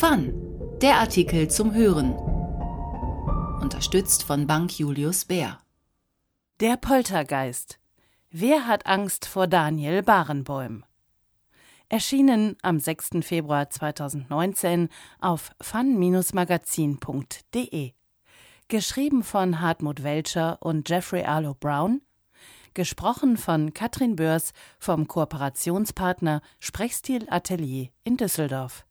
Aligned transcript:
Fun, 0.00 0.32
der 0.80 0.96
Artikel 0.96 1.48
zum 1.50 1.74
Hören. 1.74 2.16
Unterstützt 3.60 4.22
von 4.22 4.46
Bank 4.46 4.78
Julius 4.78 5.26
Bär. 5.26 5.58
Der 6.60 6.78
Poltergeist. 6.78 7.78
Wer 8.30 8.66
hat 8.66 8.86
Angst 8.86 9.26
vor 9.26 9.46
Daniel 9.46 10.02
Barenbäum? 10.02 10.84
Erschienen 11.90 12.56
am 12.62 12.80
6. 12.80 13.10
Februar 13.20 13.68
2019 13.68 14.88
auf 15.20 15.50
fun-magazin.de. 15.60 17.92
Geschrieben 18.68 19.22
von 19.22 19.60
Hartmut 19.60 20.02
Welcher 20.02 20.62
und 20.62 20.88
Jeffrey 20.88 21.24
Arlo 21.24 21.52
Brown. 21.52 22.00
Gesprochen 22.72 23.36
von 23.36 23.74
Katrin 23.74 24.16
Börs 24.16 24.54
vom 24.78 25.06
Kooperationspartner 25.06 26.40
Sprechstil 26.58 27.26
Atelier 27.28 27.90
in 28.02 28.16
Düsseldorf. 28.16 28.86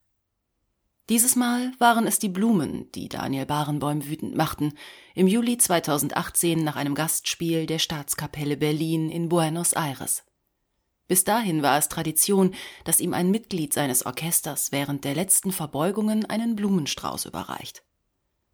Dieses 1.09 1.35
Mal 1.35 1.71
waren 1.79 2.05
es 2.05 2.19
die 2.19 2.29
Blumen, 2.29 2.91
die 2.91 3.09
Daniel 3.09 3.47
Barenbäum 3.47 4.05
wütend 4.05 4.35
machten, 4.35 4.73
im 5.15 5.25
Juli 5.25 5.57
2018 5.57 6.63
nach 6.63 6.75
einem 6.75 6.93
Gastspiel 6.93 7.65
der 7.65 7.79
Staatskapelle 7.79 8.57
Berlin 8.57 9.09
in 9.09 9.27
Buenos 9.27 9.73
Aires. 9.73 10.23
Bis 11.07 11.23
dahin 11.23 11.63
war 11.63 11.79
es 11.79 11.89
Tradition, 11.89 12.53
dass 12.83 12.99
ihm 12.99 13.15
ein 13.15 13.31
Mitglied 13.31 13.73
seines 13.73 14.05
Orchesters 14.05 14.71
während 14.71 15.03
der 15.03 15.15
letzten 15.15 15.51
Verbeugungen 15.51 16.25
einen 16.25 16.55
Blumenstrauß 16.55 17.25
überreicht. 17.25 17.81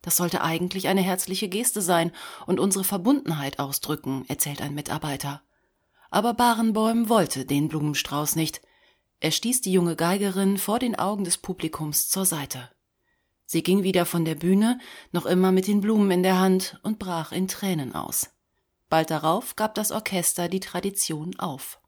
Das 0.01 0.15
sollte 0.15 0.41
eigentlich 0.41 0.87
eine 0.87 1.01
herzliche 1.01 1.49
Geste 1.49 1.81
sein 1.81 2.13
und 2.45 2.61
unsere 2.61 2.85
Verbundenheit 2.85 3.59
ausdrücken, 3.59 4.23
erzählt 4.29 4.61
ein 4.61 4.73
Mitarbeiter. 4.73 5.41
Aber 6.09 6.33
Barenbäum 6.33 7.09
wollte 7.09 7.43
den 7.43 7.67
Blumenstrauß 7.67 8.37
nicht– 8.37 8.61
er 9.25 9.31
stieß 9.31 9.61
die 9.61 9.71
junge 9.71 9.95
Geigerin 9.95 10.59
vor 10.59 10.77
den 10.77 10.99
Augen 10.99 11.23
des 11.23 11.39
Publikums 11.39 12.09
zur 12.09 12.25
Seite. 12.25 12.69
Sie 13.47 13.63
ging 13.63 13.81
wieder 13.81 14.05
von 14.05 14.23
der 14.23 14.35
Bühne, 14.35 14.77
noch 15.11 15.25
immer 15.25 15.51
mit 15.51 15.65
den 15.65 15.81
Blumen 15.81 16.11
in 16.11 16.21
der 16.21 16.39
Hand, 16.39 16.79
und 16.83 16.99
brach 16.99 17.31
in 17.31 17.47
Tränen 17.47 17.95
aus. 17.95 18.29
Bald 18.87 19.09
darauf 19.09 19.55
gab 19.55 19.73
das 19.73 19.91
Orchester 19.91 20.47
die 20.47 20.59
Tradition 20.59 21.39
auf. 21.39 21.79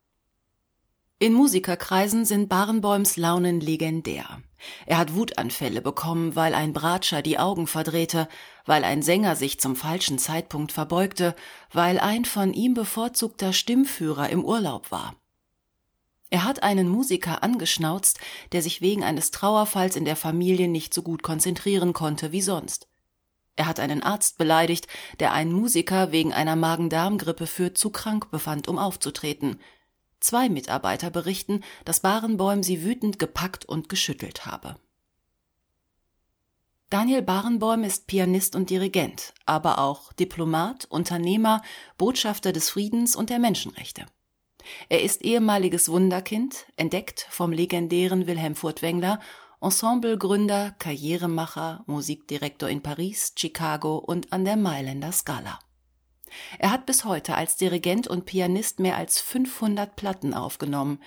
In 1.19 1.33
Musikerkreisen 1.33 2.25
sind 2.25 2.49
Barenbäums 2.49 3.17
Launen 3.17 3.59
legendär. 3.59 4.41
Er 4.87 4.97
hat 4.97 5.13
Wutanfälle 5.13 5.83
bekommen, 5.83 6.35
weil 6.35 6.55
ein 6.55 6.73
Bratscher 6.73 7.21
die 7.21 7.37
Augen 7.37 7.67
verdrehte, 7.67 8.27
weil 8.65 8.83
ein 8.83 9.03
Sänger 9.03 9.35
sich 9.35 9.59
zum 9.59 9.75
falschen 9.75 10.17
Zeitpunkt 10.17 10.71
verbeugte, 10.71 11.35
weil 11.71 11.99
ein 11.99 12.25
von 12.25 12.53
ihm 12.53 12.73
bevorzugter 12.73 13.53
Stimmführer 13.53 14.27
im 14.29 14.43
Urlaub 14.43 14.89
war. 14.89 15.15
Er 16.29 16.43
hat 16.43 16.61
einen 16.61 16.89
Musiker 16.89 17.41
angeschnauzt, 17.41 18.19
der 18.51 18.61
sich 18.61 18.81
wegen 18.81 19.03
eines 19.03 19.31
Trauerfalls 19.31 19.95
in 19.95 20.05
der 20.05 20.17
Familie 20.17 20.67
nicht 20.67 20.93
so 20.93 21.01
gut 21.01 21.23
konzentrieren 21.23 21.93
konnte 21.93 22.31
wie 22.31 22.41
sonst. 22.41 22.87
Er 23.55 23.65
hat 23.65 23.79
einen 23.79 24.03
Arzt 24.03 24.37
beleidigt, 24.37 24.87
der 25.19 25.31
einen 25.33 25.51
Musiker 25.51 26.11
wegen 26.11 26.33
einer 26.33 26.55
Magen-Darm-Grippe 26.55 27.47
für 27.47 27.73
zu 27.73 27.89
krank 27.89 28.29
befand, 28.29 28.67
um 28.67 28.77
aufzutreten. 28.77 29.59
Zwei 30.19 30.49
Mitarbeiter 30.49 31.09
berichten, 31.09 31.63
dass 31.85 32.01
Barenbäum 32.01 32.61
sie 32.61 32.83
wütend 32.83 33.19
gepackt 33.19 33.65
und 33.65 33.89
geschüttelt 33.89 34.45
habe. 34.45 34.75
Daniel 36.89 37.21
Barenbäum 37.21 37.83
ist 37.83 38.07
Pianist 38.07 38.55
und 38.55 38.69
Dirigent, 38.69 39.33
aber 39.45 39.79
auch 39.79 40.13
Diplomat, 40.13 40.85
Unternehmer, 40.85 41.61
Botschafter 41.97 42.53
des 42.53 42.69
Friedens 42.69 43.15
und 43.15 43.29
der 43.29 43.39
Menschenrechte. 43.39 44.05
Er 44.89 45.01
ist 45.01 45.23
ehemaliges 45.23 45.89
Wunderkind, 45.89 46.65
entdeckt 46.75 47.27
vom 47.29 47.51
legendären 47.51 48.27
Wilhelm 48.27 48.55
Furtwängler, 48.55 49.19
Ensemblegründer, 49.59 50.75
Karrieremacher, 50.77 51.83
Musikdirektor 51.87 52.69
in 52.69 52.83
Paris, 52.83 53.33
Chicago 53.37 53.97
und 53.97 54.31
an 54.31 54.45
der 54.45 54.55
Mailänder 54.55 55.11
Scala. 55.11 55.59
Er 56.59 56.71
hat 56.71 56.85
bis 56.85 57.05
heute 57.05 57.35
als 57.35 57.55
Dirigent 57.57 58.07
und 58.07 58.25
Pianist 58.25 58.79
mehr 58.79 58.97
als 58.97 59.19
500 59.19 59.95
Platten 59.95 60.33
aufgenommen, 60.33 60.99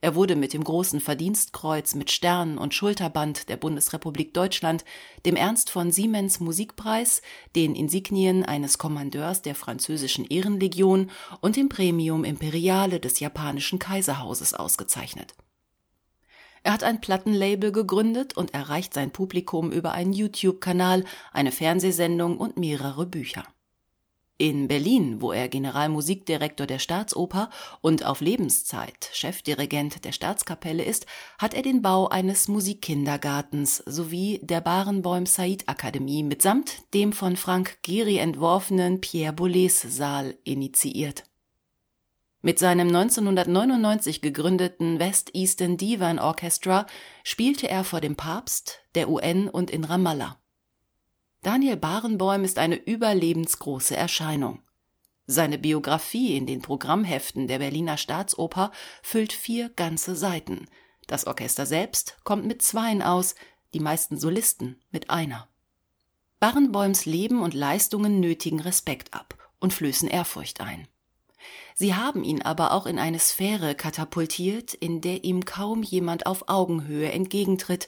er 0.00 0.14
wurde 0.14 0.36
mit 0.36 0.52
dem 0.52 0.62
Großen 0.62 1.00
Verdienstkreuz 1.00 1.96
mit 1.96 2.12
Stern 2.12 2.56
und 2.56 2.72
Schulterband 2.72 3.48
der 3.48 3.56
Bundesrepublik 3.56 4.32
Deutschland, 4.32 4.84
dem 5.26 5.34
Ernst 5.34 5.70
von 5.70 5.90
Siemens 5.90 6.38
Musikpreis, 6.38 7.20
den 7.56 7.74
Insignien 7.74 8.44
eines 8.44 8.78
Kommandeurs 8.78 9.42
der 9.42 9.56
französischen 9.56 10.24
Ehrenlegion 10.24 11.10
und 11.40 11.56
dem 11.56 11.68
Premium 11.68 12.22
Imperiale 12.22 13.00
des 13.00 13.18
japanischen 13.18 13.80
Kaiserhauses 13.80 14.54
ausgezeichnet. 14.54 15.34
Er 16.62 16.74
hat 16.74 16.84
ein 16.84 17.00
Plattenlabel 17.00 17.72
gegründet 17.72 18.36
und 18.36 18.54
erreicht 18.54 18.94
sein 18.94 19.10
Publikum 19.10 19.72
über 19.72 19.92
einen 19.92 20.12
YouTube-Kanal, 20.12 21.04
eine 21.32 21.50
Fernsehsendung 21.50 22.36
und 22.36 22.56
mehrere 22.56 23.04
Bücher 23.04 23.44
in 24.38 24.68
Berlin, 24.68 25.20
wo 25.20 25.32
er 25.32 25.48
Generalmusikdirektor 25.48 26.66
der 26.66 26.78
Staatsoper 26.78 27.50
und 27.80 28.06
auf 28.06 28.20
Lebenszeit 28.20 29.10
Chefdirigent 29.12 30.04
der 30.04 30.12
Staatskapelle 30.12 30.84
ist, 30.84 31.06
hat 31.38 31.54
er 31.54 31.62
den 31.62 31.82
Bau 31.82 32.08
eines 32.08 32.46
Musikkindergartens 32.46 33.78
sowie 33.84 34.38
der 34.42 34.60
Barenbäum 34.60 35.26
Said 35.26 35.68
Akademie 35.68 36.22
mitsamt 36.22 36.82
dem 36.94 37.12
von 37.12 37.36
Frank 37.36 37.78
Gehry 37.82 38.18
entworfenen 38.18 39.00
Pierre 39.00 39.32
Boulez 39.32 39.82
Saal 39.82 40.36
initiiert. 40.44 41.24
Mit 42.40 42.60
seinem 42.60 42.86
1999 42.88 44.20
gegründeten 44.20 45.00
West 45.00 45.34
Eastern 45.34 45.76
Divan 45.76 46.20
Orchestra 46.20 46.86
spielte 47.24 47.68
er 47.68 47.82
vor 47.82 48.00
dem 48.00 48.14
Papst, 48.14 48.78
der 48.94 49.10
UN 49.10 49.48
und 49.48 49.72
in 49.72 49.82
Ramallah. 49.82 50.38
Daniel 51.42 51.76
Barenbäum 51.76 52.42
ist 52.42 52.58
eine 52.58 52.74
überlebensgroße 52.74 53.96
Erscheinung. 53.96 54.60
Seine 55.26 55.58
Biografie 55.58 56.36
in 56.36 56.46
den 56.46 56.62
Programmheften 56.62 57.46
der 57.46 57.58
Berliner 57.58 57.96
Staatsoper 57.96 58.72
füllt 59.02 59.32
vier 59.32 59.68
ganze 59.68 60.16
Seiten. 60.16 60.66
Das 61.06 61.26
Orchester 61.26 61.64
selbst 61.64 62.16
kommt 62.24 62.46
mit 62.46 62.62
zweien 62.62 63.02
aus, 63.02 63.34
die 63.72 63.80
meisten 63.80 64.18
Solisten 64.18 64.80
mit 64.90 65.10
einer. 65.10 65.48
Barenbäums 66.40 67.04
Leben 67.04 67.42
und 67.42 67.54
Leistungen 67.54 68.20
nötigen 68.20 68.60
Respekt 68.60 69.14
ab 69.14 69.36
und 69.60 69.72
flößen 69.72 70.08
Ehrfurcht 70.08 70.60
ein. 70.60 70.88
Sie 71.74 71.94
haben 71.94 72.24
ihn 72.24 72.42
aber 72.42 72.72
auch 72.72 72.86
in 72.86 72.98
eine 72.98 73.20
Sphäre 73.20 73.74
katapultiert, 73.74 74.74
in 74.74 75.00
der 75.00 75.22
ihm 75.22 75.44
kaum 75.44 75.82
jemand 75.82 76.26
auf 76.26 76.48
Augenhöhe 76.48 77.12
entgegentritt, 77.12 77.86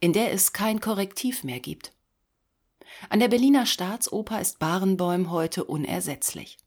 in 0.00 0.12
der 0.12 0.32
es 0.32 0.52
kein 0.52 0.80
Korrektiv 0.80 1.44
mehr 1.44 1.60
gibt. 1.60 1.92
An 3.08 3.20
der 3.20 3.28
Berliner 3.28 3.66
Staatsoper 3.66 4.40
ist 4.40 4.58
Barenbäum 4.58 5.30
heute 5.30 5.64
unersetzlich. 5.64 6.58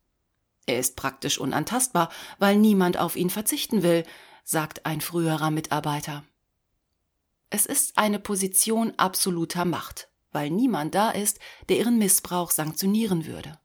Er 0.65 0.79
ist 0.79 0.95
praktisch 0.95 1.39
unantastbar, 1.39 2.09
weil 2.39 2.55
niemand 2.55 2.97
auf 2.97 3.15
ihn 3.15 3.29
verzichten 3.29 3.83
will, 3.83 4.05
sagt 4.43 4.85
ein 4.85 5.01
früherer 5.01 5.51
Mitarbeiter. 5.51 6.23
Es 7.49 7.65
ist 7.65 7.97
eine 7.97 8.19
Position 8.19 8.93
absoluter 8.97 9.65
Macht, 9.65 10.09
weil 10.31 10.49
niemand 10.49 10.95
da 10.95 11.11
ist, 11.11 11.39
der 11.69 11.77
ihren 11.77 11.97
Missbrauch 11.97 12.51
sanktionieren 12.51 13.25
würde. 13.25 13.59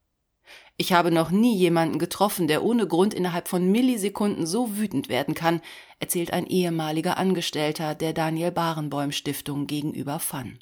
Ich 0.76 0.92
habe 0.92 1.10
noch 1.10 1.30
nie 1.30 1.56
jemanden 1.56 1.98
getroffen, 1.98 2.46
der 2.46 2.62
ohne 2.62 2.86
Grund 2.86 3.12
innerhalb 3.12 3.48
von 3.48 3.70
Millisekunden 3.70 4.46
so 4.46 4.76
wütend 4.76 5.08
werden 5.08 5.34
kann, 5.34 5.60
erzählt 5.98 6.32
ein 6.32 6.46
ehemaliger 6.46 7.16
Angestellter 7.16 7.94
der 7.94 8.12
Daniel 8.12 8.52
Barenbäum 8.52 9.10
Stiftung 9.10 9.66
gegenüber 9.66 10.20
Fann. 10.20 10.60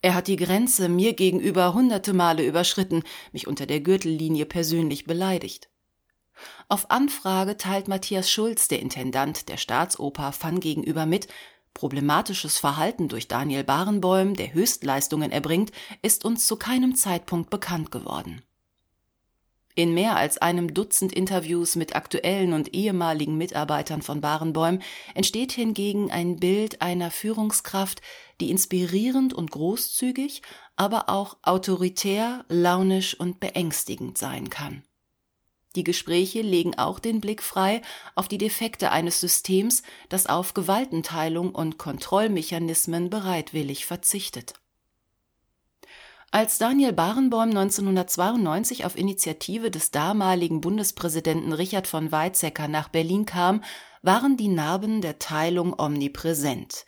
Er 0.00 0.14
hat 0.14 0.28
die 0.28 0.36
Grenze 0.36 0.88
mir 0.88 1.14
gegenüber 1.14 1.74
hunderte 1.74 2.12
Male 2.12 2.46
überschritten, 2.46 3.02
mich 3.32 3.46
unter 3.46 3.66
der 3.66 3.80
Gürtellinie 3.80 4.46
persönlich 4.46 5.04
beleidigt. 5.04 5.68
Auf 6.68 6.90
Anfrage 6.90 7.56
teilt 7.56 7.88
Matthias 7.88 8.30
Schulz, 8.30 8.68
der 8.68 8.80
Intendant 8.80 9.48
der 9.48 9.56
Staatsoper, 9.56 10.32
Fann 10.32 10.60
gegenüber 10.60 11.04
mit, 11.04 11.26
problematisches 11.74 12.58
Verhalten 12.58 13.08
durch 13.08 13.28
Daniel 13.28 13.64
Barenbäum, 13.64 14.34
der 14.34 14.52
Höchstleistungen 14.52 15.32
erbringt, 15.32 15.72
ist 16.02 16.24
uns 16.24 16.46
zu 16.46 16.56
keinem 16.56 16.94
Zeitpunkt 16.94 17.50
bekannt 17.50 17.90
geworden. 17.90 18.42
In 19.78 19.94
mehr 19.94 20.16
als 20.16 20.38
einem 20.38 20.74
Dutzend 20.74 21.12
Interviews 21.12 21.76
mit 21.76 21.94
aktuellen 21.94 22.52
und 22.52 22.74
ehemaligen 22.74 23.38
Mitarbeitern 23.38 24.02
von 24.02 24.20
Barenbäum 24.20 24.80
entsteht 25.14 25.52
hingegen 25.52 26.10
ein 26.10 26.40
Bild 26.40 26.82
einer 26.82 27.12
Führungskraft, 27.12 28.02
die 28.40 28.50
inspirierend 28.50 29.34
und 29.34 29.52
großzügig, 29.52 30.42
aber 30.74 31.08
auch 31.08 31.36
autoritär, 31.42 32.44
launisch 32.48 33.14
und 33.20 33.38
beängstigend 33.38 34.18
sein 34.18 34.50
kann. 34.50 34.82
Die 35.76 35.84
Gespräche 35.84 36.42
legen 36.42 36.76
auch 36.76 36.98
den 36.98 37.20
Blick 37.20 37.40
frei 37.40 37.80
auf 38.16 38.26
die 38.26 38.38
Defekte 38.38 38.90
eines 38.90 39.20
Systems, 39.20 39.84
das 40.08 40.26
auf 40.26 40.54
Gewaltenteilung 40.54 41.54
und 41.54 41.78
Kontrollmechanismen 41.78 43.10
bereitwillig 43.10 43.86
verzichtet. 43.86 44.54
Als 46.30 46.58
Daniel 46.58 46.92
Barenboim 46.92 47.48
1992 47.48 48.84
auf 48.84 48.98
Initiative 48.98 49.70
des 49.70 49.90
damaligen 49.90 50.60
Bundespräsidenten 50.60 51.54
Richard 51.54 51.86
von 51.86 52.12
Weizsäcker 52.12 52.68
nach 52.68 52.90
Berlin 52.90 53.24
kam, 53.24 53.64
waren 54.02 54.36
die 54.36 54.48
Narben 54.48 55.00
der 55.00 55.18
Teilung 55.18 55.74
omnipräsent. 55.78 56.84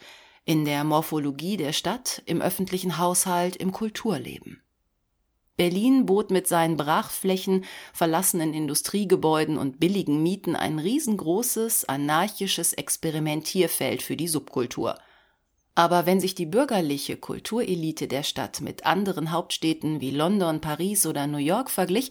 in 0.46 0.64
der 0.64 0.84
Morphologie 0.84 1.56
der 1.56 1.72
Stadt, 1.72 2.22
im 2.26 2.42
öffentlichen 2.42 2.98
Haushalt, 2.98 3.56
im 3.56 3.72
Kulturleben. 3.72 4.62
Berlin 5.56 6.06
bot 6.06 6.30
mit 6.30 6.48
seinen 6.48 6.76
Brachflächen, 6.76 7.64
verlassenen 7.92 8.52
Industriegebäuden 8.54 9.58
und 9.58 9.78
billigen 9.78 10.22
Mieten 10.22 10.56
ein 10.56 10.78
riesengroßes, 10.78 11.84
anarchisches 11.84 12.72
Experimentierfeld 12.72 14.02
für 14.02 14.16
die 14.16 14.26
Subkultur. 14.26 14.98
Aber 15.80 16.04
wenn 16.04 16.20
sich 16.20 16.34
die 16.34 16.44
bürgerliche 16.44 17.16
Kulturelite 17.16 18.06
der 18.06 18.22
Stadt 18.22 18.60
mit 18.60 18.84
anderen 18.84 19.30
Hauptstädten 19.30 20.02
wie 20.02 20.10
London, 20.10 20.60
Paris 20.60 21.06
oder 21.06 21.26
New 21.26 21.38
York 21.38 21.70
verglich, 21.70 22.10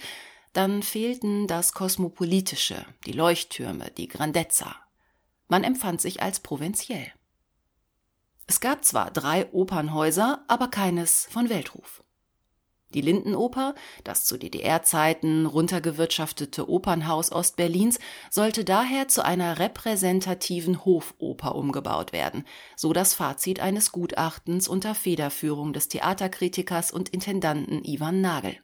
dann 0.54 0.82
fehlten 0.82 1.46
das 1.46 1.74
Kosmopolitische, 1.74 2.84
die 3.06 3.12
Leuchttürme, 3.12 3.92
die 3.92 4.08
Grandezza. 4.08 4.76
Man 5.50 5.64
empfand 5.64 6.02
sich 6.02 6.20
als 6.20 6.40
provinziell. 6.40 7.12
Es 8.48 8.60
gab 8.60 8.84
zwar 8.86 9.12
drei 9.12 9.48
Opernhäuser, 9.54 10.44
aber 10.48 10.70
keines 10.70 11.28
von 11.30 11.50
Weltruf. 11.50 12.04
Die 12.96 13.02
Lindenoper, 13.02 13.76
das 14.04 14.26
zu 14.26 14.38
DDR-Zeiten 14.38 15.46
runtergewirtschaftete 15.46 16.68
Opernhaus 16.68 17.32
Ostberlins, 17.32 18.00
sollte 18.32 18.66
daher 18.66 19.08
zu 19.08 19.24
einer 19.24 19.60
repräsentativen 19.60 20.86
Hofoper 20.86 21.54
umgebaut 21.54 22.14
werden, 22.14 22.46
so 22.76 22.92
das 22.92 23.14
Fazit 23.14 23.60
eines 23.60 23.92
Gutachtens 23.92 24.68
unter 24.68 24.96
Federführung 24.96 25.72
des 25.72 25.88
Theaterkritikers 25.90 26.92
und 26.92 27.10
Intendanten 27.10 27.84
Ivan 27.86 28.22
Nagel. 28.22 28.58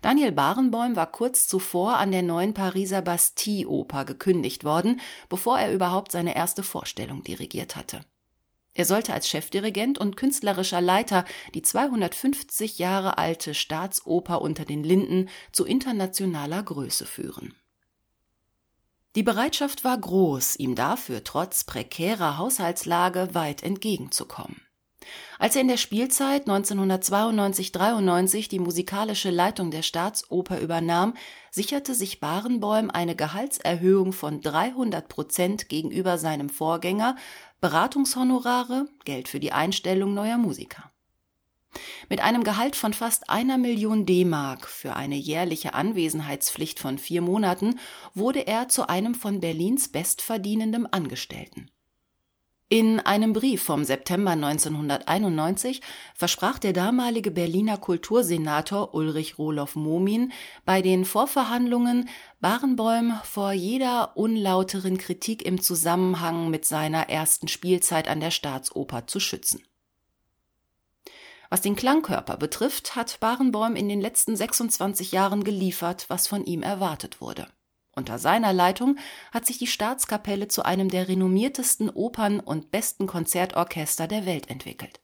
Daniel 0.00 0.30
Barenboim 0.30 0.94
war 0.94 1.10
kurz 1.10 1.48
zuvor 1.48 1.98
an 1.98 2.12
der 2.12 2.22
neuen 2.22 2.54
Pariser 2.54 3.02
Bastille-Oper 3.02 4.04
gekündigt 4.04 4.62
worden, 4.62 5.00
bevor 5.28 5.58
er 5.58 5.72
überhaupt 5.72 6.12
seine 6.12 6.36
erste 6.36 6.62
Vorstellung 6.62 7.24
dirigiert 7.24 7.74
hatte 7.74 8.04
er 8.78 8.84
sollte 8.84 9.12
als 9.12 9.28
Chefdirigent 9.28 9.98
und 9.98 10.16
künstlerischer 10.16 10.80
Leiter 10.80 11.24
die 11.52 11.62
250 11.62 12.78
Jahre 12.78 13.18
alte 13.18 13.52
Staatsoper 13.52 14.40
unter 14.40 14.64
den 14.64 14.84
Linden 14.84 15.28
zu 15.50 15.64
internationaler 15.64 16.62
Größe 16.62 17.04
führen. 17.04 17.56
Die 19.16 19.24
Bereitschaft 19.24 19.82
war 19.82 19.98
groß, 19.98 20.54
ihm 20.60 20.76
dafür 20.76 21.24
trotz 21.24 21.64
prekärer 21.64 22.38
Haushaltslage 22.38 23.30
weit 23.32 23.64
entgegenzukommen. 23.64 24.62
Als 25.38 25.54
er 25.54 25.62
in 25.62 25.68
der 25.68 25.76
Spielzeit 25.76 26.46
1992-93 26.46 28.48
die 28.48 28.58
musikalische 28.58 29.30
Leitung 29.30 29.70
der 29.70 29.82
Staatsoper 29.82 30.60
übernahm, 30.60 31.14
sicherte 31.50 31.94
sich 31.94 32.20
Barenboim 32.20 32.90
eine 32.90 33.16
Gehaltserhöhung 33.16 34.12
von 34.12 34.40
300 34.40 35.08
Prozent 35.08 35.68
gegenüber 35.68 36.18
seinem 36.18 36.48
Vorgänger 36.48 37.16
Beratungshonorare, 37.60 38.88
Geld 39.04 39.26
für 39.26 39.40
die 39.40 39.52
Einstellung 39.52 40.14
neuer 40.14 40.38
Musiker. 40.38 40.92
Mit 42.08 42.20
einem 42.20 42.44
Gehalt 42.44 42.76
von 42.76 42.94
fast 42.94 43.30
einer 43.30 43.58
Million 43.58 44.06
D-Mark 44.06 44.68
für 44.68 44.94
eine 44.94 45.16
jährliche 45.16 45.74
Anwesenheitspflicht 45.74 46.78
von 46.78 46.98
vier 46.98 47.20
Monaten 47.20 47.78
wurde 48.14 48.46
er 48.46 48.68
zu 48.68 48.88
einem 48.88 49.14
von 49.14 49.40
Berlins 49.40 49.88
bestverdienendem 49.88 50.86
Angestellten. 50.90 51.70
In 52.70 53.00
einem 53.00 53.32
Brief 53.32 53.62
vom 53.62 53.82
September 53.82 54.32
1991 54.32 55.80
versprach 56.14 56.58
der 56.58 56.74
damalige 56.74 57.30
Berliner 57.30 57.78
Kultursenator 57.78 58.92
Ulrich 58.92 59.38
Roloff 59.38 59.74
Momin 59.74 60.32
bei 60.66 60.82
den 60.82 61.06
Vorverhandlungen 61.06 62.10
Barenbäum 62.42 63.18
vor 63.24 63.52
jeder 63.52 64.18
unlauteren 64.18 64.98
Kritik 64.98 65.46
im 65.46 65.62
Zusammenhang 65.62 66.50
mit 66.50 66.66
seiner 66.66 67.08
ersten 67.08 67.48
Spielzeit 67.48 68.06
an 68.06 68.20
der 68.20 68.30
Staatsoper 68.30 69.06
zu 69.06 69.18
schützen. 69.18 69.62
Was 71.48 71.62
den 71.62 71.74
Klangkörper 71.74 72.36
betrifft, 72.36 72.96
hat 72.96 73.18
Barenbäum 73.18 73.76
in 73.76 73.88
den 73.88 74.02
letzten 74.02 74.36
26 74.36 75.12
Jahren 75.12 75.42
geliefert, 75.42 76.04
was 76.08 76.26
von 76.26 76.44
ihm 76.44 76.62
erwartet 76.62 77.22
wurde. 77.22 77.48
Unter 77.98 78.20
seiner 78.20 78.52
Leitung 78.52 78.96
hat 79.32 79.44
sich 79.44 79.58
die 79.58 79.66
Staatskapelle 79.66 80.46
zu 80.46 80.64
einem 80.64 80.88
der 80.88 81.08
renommiertesten 81.08 81.90
Opern 81.90 82.38
und 82.38 82.70
besten 82.70 83.08
Konzertorchester 83.08 84.06
der 84.06 84.24
Welt 84.24 84.48
entwickelt. 84.48 85.00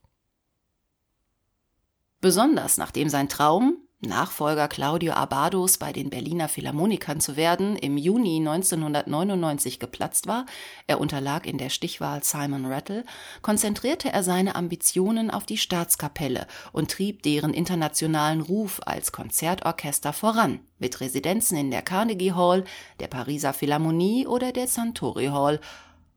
Besonders 2.21 2.77
nachdem 2.77 3.09
sein 3.09 3.29
Traum, 3.29 3.84
Nachfolger 4.07 4.69
Claudio 4.69 5.13
Abados 5.13 5.79
bei 5.79 5.93
den 5.93 6.11
Berliner 6.11 6.49
Philharmonikern 6.49 7.21
zu 7.21 7.37
werden, 7.37 7.77
im 7.77 7.97
Juni 7.97 8.37
1999 8.39 9.79
geplatzt 9.79 10.27
war, 10.27 10.47
er 10.87 11.01
unterlag 11.01 11.47
in 11.47 11.59
der 11.59 11.71
Stichwahl 11.71 12.23
Simon 12.23 12.67
Rattle, 12.67 13.05
konzentrierte 13.43 14.13
er 14.13 14.23
seine 14.23 14.55
Ambitionen 14.55 15.31
auf 15.31 15.47
die 15.47 15.57
Staatskapelle 15.57 16.47
und 16.73 16.91
trieb 16.91 17.23
deren 17.23 17.55
internationalen 17.55 18.41
Ruf 18.41 18.81
als 18.85 19.13
Konzertorchester 19.13 20.13
voran, 20.13 20.61
mit 20.79 21.01
Residenzen 21.01 21.57
in 21.57 21.71
der 21.71 21.83
Carnegie 21.83 22.33
Hall, 22.33 22.65
der 23.01 23.09
Pariser 23.09 23.53
Philharmonie 23.53 24.27
oder 24.27 24.53
der 24.53 24.69
Santori 24.69 25.27
Hall, 25.27 25.61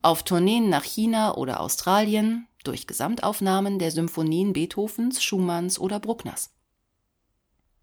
auf 0.01 0.24
Tourneen 0.24 0.69
nach 0.69 0.84
China 0.84 1.36
oder 1.36 1.60
Australien, 1.60 2.48
durch 2.63 2.88
Gesamtaufnahmen 2.88 3.80
der 3.80 3.92
Symphonien 3.92 4.54
Beethovens, 4.54 5.24
Schumanns 5.24 5.80
oder 5.80 6.00
Bruckners. 6.00 6.56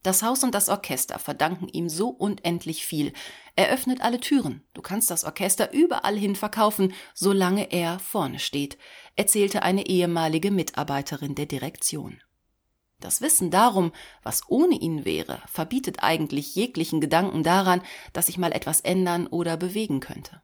Das 0.05 0.23
Haus 0.23 0.45
und 0.45 0.55
das 0.55 0.69
Orchester 0.69 1.19
verdanken 1.19 1.67
ihm 1.67 1.89
so 1.89 2.11
unendlich 2.11 2.85
viel. 2.85 3.15
Er 3.57 3.71
öffnet 3.71 4.03
alle 4.03 4.21
Türen. 4.21 4.63
Du 4.75 4.83
kannst 4.83 5.11
das 5.11 5.25
Orchester 5.25 5.73
überall 5.73 6.15
hin 6.15 6.37
verkaufen, 6.37 6.93
solange 7.15 7.73
er 7.73 7.99
vorne 7.99 8.39
steht, 8.39 8.77
erzählte 9.17 9.63
eine 9.63 9.87
ehemalige 9.87 10.51
Mitarbeiterin 10.51 11.35
der 11.35 11.47
Direktion. 11.47 12.21
Das 13.01 13.23
Wissen 13.23 13.51
darum, 13.51 13.93
was 14.23 14.43
ohne 14.47 14.75
ihn 14.75 15.07
wäre, 15.07 15.41
verbietet 15.47 16.03
eigentlich 16.03 16.55
jeglichen 16.55 17.01
Gedanken 17.01 17.43
daran, 17.43 17.81
dass 18.13 18.27
sich 18.27 18.37
mal 18.37 18.53
etwas 18.53 18.83
ändern 18.83 19.27
oder 19.27 19.57
bewegen 19.57 20.01
könnte. 20.01 20.43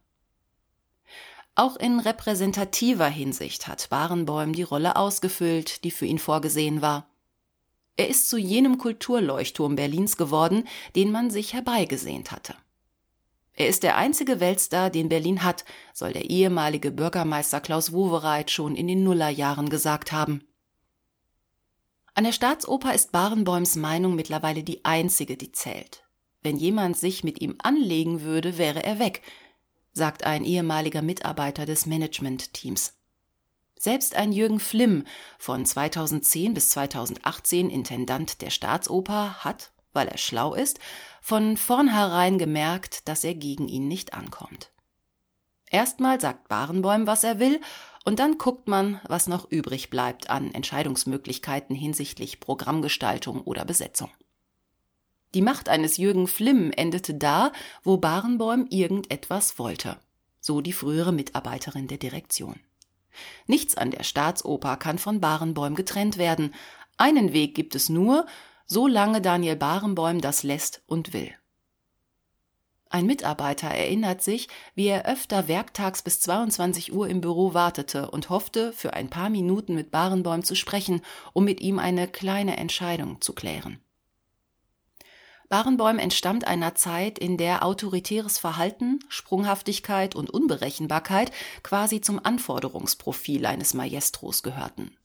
Auch 1.53 1.75
in 1.75 1.99
repräsentativer 1.99 3.09
Hinsicht 3.09 3.67
hat 3.67 3.89
Barenbäum 3.89 4.53
die 4.53 4.63
Rolle 4.63 4.95
ausgefüllt, 4.95 5.83
die 5.83 5.91
für 5.91 6.07
ihn 6.07 6.17
vorgesehen 6.17 6.81
war. 6.81 7.10
Er 7.97 8.07
ist 8.07 8.29
zu 8.29 8.37
jenem 8.37 8.77
Kulturleuchtturm 8.77 9.75
Berlins 9.75 10.17
geworden, 10.17 10.67
den 10.95 11.11
man 11.11 11.29
sich 11.29 11.53
herbeigesehnt 11.53 12.31
hatte. 12.31 12.55
Er 13.53 13.67
ist 13.67 13.83
der 13.83 13.97
einzige 13.97 14.39
Weltstar, 14.39 14.89
den 14.89 15.09
Berlin 15.09 15.43
hat, 15.43 15.65
soll 15.93 16.13
der 16.13 16.29
ehemalige 16.29 16.89
Bürgermeister 16.89 17.59
Klaus 17.59 17.91
Wowereit 17.91 18.49
schon 18.49 18.75
in 18.75 18.87
den 18.87 19.03
Nullerjahren 19.03 19.69
gesagt 19.69 20.11
haben. 20.11 20.43
An 22.13 22.23
der 22.23 22.31
Staatsoper 22.31 22.93
ist 22.93 23.11
Barenbäums 23.11 23.75
Meinung 23.75 24.15
mittlerweile 24.15 24.63
die 24.63 24.83
einzige, 24.83 25.37
die 25.37 25.51
zählt. 25.51 26.03
Wenn 26.41 26.57
jemand 26.57 26.97
sich 26.97 27.23
mit 27.23 27.41
ihm 27.41 27.55
anlegen 27.59 28.21
würde, 28.21 28.57
wäre 28.57 28.83
er 28.83 28.99
weg, 28.99 29.21
sagt 29.93 30.23
ein 30.23 30.43
ehemaliger 30.43 31.01
Mitarbeiter 31.01 31.65
des 31.65 31.85
Managementteams. 31.85 32.93
Selbst 33.81 34.15
ein 34.15 34.31
Jürgen 34.31 34.59
Flimm, 34.59 35.05
von 35.39 35.65
2010 35.65 36.53
bis 36.53 36.69
2018 36.69 37.71
Intendant 37.71 38.43
der 38.43 38.51
Staatsoper, 38.51 39.43
hat, 39.43 39.71
weil 39.91 40.07
er 40.07 40.19
schlau 40.19 40.53
ist, 40.53 40.79
von 41.19 41.57
vornherein 41.57 42.37
gemerkt, 42.37 43.07
dass 43.07 43.23
er 43.23 43.33
gegen 43.33 43.67
ihn 43.67 43.87
nicht 43.87 44.13
ankommt. 44.13 44.69
Erstmal 45.71 46.21
sagt 46.21 46.47
Barenbäum, 46.47 47.07
was 47.07 47.23
er 47.23 47.39
will, 47.39 47.59
und 48.05 48.19
dann 48.19 48.37
guckt 48.37 48.67
man, 48.67 49.01
was 49.07 49.25
noch 49.25 49.49
übrig 49.49 49.89
bleibt 49.89 50.29
an 50.29 50.53
Entscheidungsmöglichkeiten 50.53 51.75
hinsichtlich 51.75 52.39
Programmgestaltung 52.39 53.41
oder 53.41 53.65
Besetzung. 53.65 54.11
Die 55.33 55.41
Macht 55.41 55.69
eines 55.69 55.97
Jürgen 55.97 56.27
Flimm 56.27 56.71
endete 56.71 57.15
da, 57.15 57.51
wo 57.81 57.97
Barenbäum 57.97 58.67
irgendetwas 58.69 59.57
wollte, 59.57 59.97
so 60.39 60.61
die 60.61 60.73
frühere 60.73 61.11
Mitarbeiterin 61.11 61.87
der 61.87 61.97
Direktion. 61.97 62.59
Nichts 63.47 63.75
an 63.75 63.91
der 63.91 64.03
Staatsoper 64.03 64.77
kann 64.77 64.97
von 64.97 65.19
Barenbäum 65.19 65.75
getrennt 65.75 66.17
werden. 66.17 66.53
Einen 66.97 67.33
Weg 67.33 67.55
gibt 67.55 67.75
es 67.75 67.89
nur, 67.89 68.25
solange 68.65 69.21
Daniel 69.21 69.55
Barenbäum 69.55 70.21
das 70.21 70.43
lässt 70.43 70.81
und 70.85 71.13
will. 71.13 71.33
Ein 72.89 73.05
Mitarbeiter 73.05 73.69
erinnert 73.69 74.21
sich, 74.21 74.49
wie 74.75 74.87
er 74.87 75.05
öfter 75.05 75.47
werktags 75.47 76.01
bis 76.01 76.19
22 76.19 76.91
Uhr 76.91 77.07
im 77.07 77.21
Büro 77.21 77.53
wartete 77.53 78.11
und 78.11 78.29
hoffte, 78.29 78.73
für 78.73 78.93
ein 78.93 79.09
paar 79.09 79.29
Minuten 79.29 79.75
mit 79.75 79.91
Barenbäum 79.91 80.43
zu 80.43 80.55
sprechen, 80.55 81.01
um 81.31 81.45
mit 81.45 81.61
ihm 81.61 81.79
eine 81.79 82.09
kleine 82.09 82.57
Entscheidung 82.57 83.21
zu 83.21 83.33
klären. 83.33 83.81
Barenbäum 85.51 85.99
entstammt 85.99 86.47
einer 86.47 86.75
Zeit, 86.75 87.19
in 87.19 87.35
der 87.35 87.65
autoritäres 87.65 88.39
Verhalten, 88.39 88.99
Sprunghaftigkeit 89.09 90.15
und 90.15 90.29
Unberechenbarkeit 90.29 91.29
quasi 91.61 91.99
zum 91.99 92.23
Anforderungsprofil 92.23 93.45
eines 93.45 93.73
Maestros 93.73 94.43
gehörten. 94.43 94.95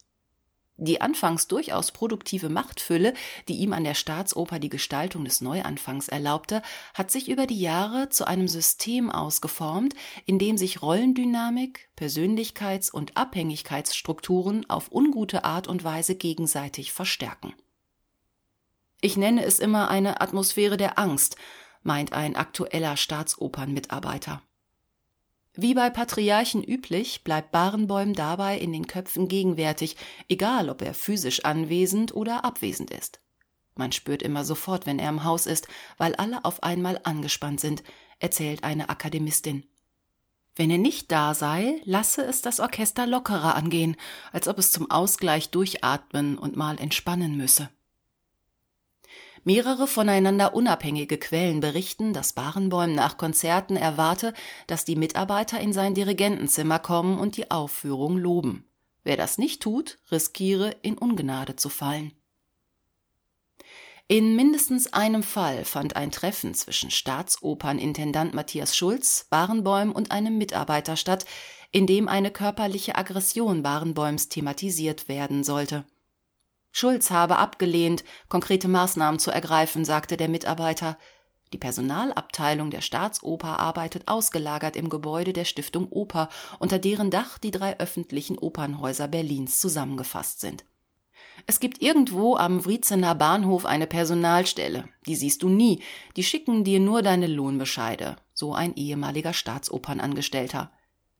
Die 0.77 1.01
anfangs 1.01 1.49
durchaus 1.49 1.91
produktive 1.91 2.47
Machtfülle, 2.47 3.13
die 3.49 3.55
ihm 3.55 3.73
an 3.73 3.83
der 3.83 3.93
Staatsoper 3.93 4.59
die 4.59 4.69
Gestaltung 4.69 5.25
des 5.25 5.41
Neuanfangs 5.41 6.07
erlaubte, 6.07 6.61
hat 6.93 7.11
sich 7.11 7.27
über 7.27 7.45
die 7.45 7.59
Jahre 7.59 8.07
zu 8.07 8.25
einem 8.25 8.47
System 8.47 9.11
ausgeformt, 9.11 9.95
in 10.25 10.39
dem 10.39 10.57
sich 10.57 10.81
Rollendynamik, 10.81 11.89
Persönlichkeits- 11.97 12.89
und 12.89 13.17
Abhängigkeitsstrukturen 13.17 14.69
auf 14.69 14.93
ungute 14.93 15.43
Art 15.43 15.67
und 15.67 15.83
Weise 15.83 16.15
gegenseitig 16.15 16.93
verstärken. 16.93 17.53
Ich 19.01 19.17
nenne 19.17 19.43
es 19.45 19.59
immer 19.59 19.89
eine 19.89 20.21
Atmosphäre 20.21 20.77
der 20.77 20.97
Angst, 20.97 21.35
meint 21.83 22.13
ein 22.13 22.35
aktueller 22.35 22.97
Staatsopernmitarbeiter. 22.97 24.41
Wie 25.53 25.73
bei 25.73 25.89
Patriarchen 25.89 26.63
üblich, 26.63 27.23
bleibt 27.23 27.51
Barenbäum 27.51 28.13
dabei 28.13 28.59
in 28.59 28.71
den 28.71 28.85
Köpfen 28.85 29.27
gegenwärtig, 29.27 29.97
egal 30.29 30.69
ob 30.69 30.81
er 30.81 30.93
physisch 30.93 31.45
anwesend 31.45 32.13
oder 32.13 32.45
abwesend 32.45 32.91
ist. 32.91 33.19
Man 33.75 33.91
spürt 33.91 34.21
immer 34.21 34.43
sofort, 34.45 34.85
wenn 34.85 34.99
er 34.99 35.09
im 35.09 35.23
Haus 35.23 35.45
ist, 35.45 35.67
weil 35.97 36.15
alle 36.15 36.45
auf 36.45 36.63
einmal 36.63 36.99
angespannt 37.03 37.59
sind, 37.59 37.83
erzählt 38.19 38.63
eine 38.63 38.89
Akademistin. 38.89 39.63
Wenn 40.55 40.71
er 40.71 40.79
nicht 40.79 41.11
da 41.11 41.35
sei, 41.35 41.81
lasse 41.85 42.23
es 42.23 42.41
das 42.41 42.59
Orchester 42.59 43.05
lockerer 43.05 43.55
angehen, 43.55 43.95
als 44.31 44.47
ob 44.47 44.57
es 44.57 44.71
zum 44.71 44.89
Ausgleich 44.89 45.49
durchatmen 45.51 46.37
und 46.37 46.55
mal 46.55 46.79
entspannen 46.79 47.37
müsse. 47.37 47.69
Mehrere 49.43 49.87
voneinander 49.87 50.53
unabhängige 50.53 51.17
Quellen 51.17 51.59
berichten, 51.59 52.13
dass 52.13 52.33
Barenboim 52.33 52.93
nach 52.93 53.17
Konzerten 53.17 53.75
erwarte, 53.75 54.33
dass 54.67 54.85
die 54.85 54.95
Mitarbeiter 54.95 55.59
in 55.59 55.73
sein 55.73 55.93
Dirigentenzimmer 55.93 56.79
kommen 56.79 57.19
und 57.19 57.37
die 57.37 57.51
Aufführung 57.51 58.17
loben. 58.17 58.65
Wer 59.03 59.17
das 59.17 59.37
nicht 59.37 59.61
tut, 59.61 59.99
riskiere, 60.11 60.75
in 60.81 60.97
Ungnade 60.97 61.55
zu 61.55 61.69
fallen. 61.69 62.13
In 64.09 64.37
mindestens 64.37 64.93
einem 64.93 65.21
Fall 65.21 65.65
fand 65.65 65.97
ein 65.97 66.11
Treffen 66.11 66.53
zwischen 66.53 66.91
Staatsopernintendant 66.91 68.33
Matthias 68.33 68.75
Schulz, 68.75 69.27
Barenbäum 69.29 69.91
und 69.91 70.11
einem 70.11 70.37
Mitarbeiter 70.37 70.95
statt, 70.95 71.25
in 71.71 71.87
dem 71.87 72.07
eine 72.07 72.31
körperliche 72.31 72.95
Aggression 72.95 73.63
Barenbäums 73.63 74.29
thematisiert 74.29 75.09
werden 75.09 75.43
sollte. 75.43 75.83
Schulz 76.71 77.11
habe 77.11 77.37
abgelehnt, 77.37 78.03
konkrete 78.29 78.67
Maßnahmen 78.67 79.19
zu 79.19 79.31
ergreifen, 79.31 79.85
sagte 79.85 80.17
der 80.17 80.29
Mitarbeiter. 80.29 80.97
Die 81.53 81.57
Personalabteilung 81.57 82.71
der 82.71 82.81
Staatsoper 82.81 83.59
arbeitet 83.59 84.07
ausgelagert 84.07 84.75
im 84.75 84.89
Gebäude 84.89 85.31
der 85.31 85.45
Stiftung 85.45 85.87
Oper, 85.89 86.29
unter 86.59 86.77
deren 86.77 87.09
Dach 87.09 87.37
die 87.37 87.51
drei 87.51 87.79
öffentlichen 87.79 88.37
Opernhäuser 88.37 89.07
Berlins 89.07 89.59
zusammengefasst 89.59 90.41
sind. 90.41 90.65
Es 91.45 91.59
gibt 91.59 91.81
irgendwo 91.81 92.35
am 92.35 92.65
Wriezener 92.65 93.15
Bahnhof 93.15 93.65
eine 93.65 93.87
Personalstelle. 93.87 94.89
Die 95.05 95.15
siehst 95.15 95.43
du 95.43 95.49
nie. 95.49 95.81
Die 96.15 96.23
schicken 96.23 96.63
dir 96.63 96.79
nur 96.79 97.01
deine 97.01 97.27
Lohnbescheide. 97.27 98.17
So 98.33 98.53
ein 98.53 98.75
ehemaliger 98.75 99.33
Staatsopernangestellter. 99.33 100.71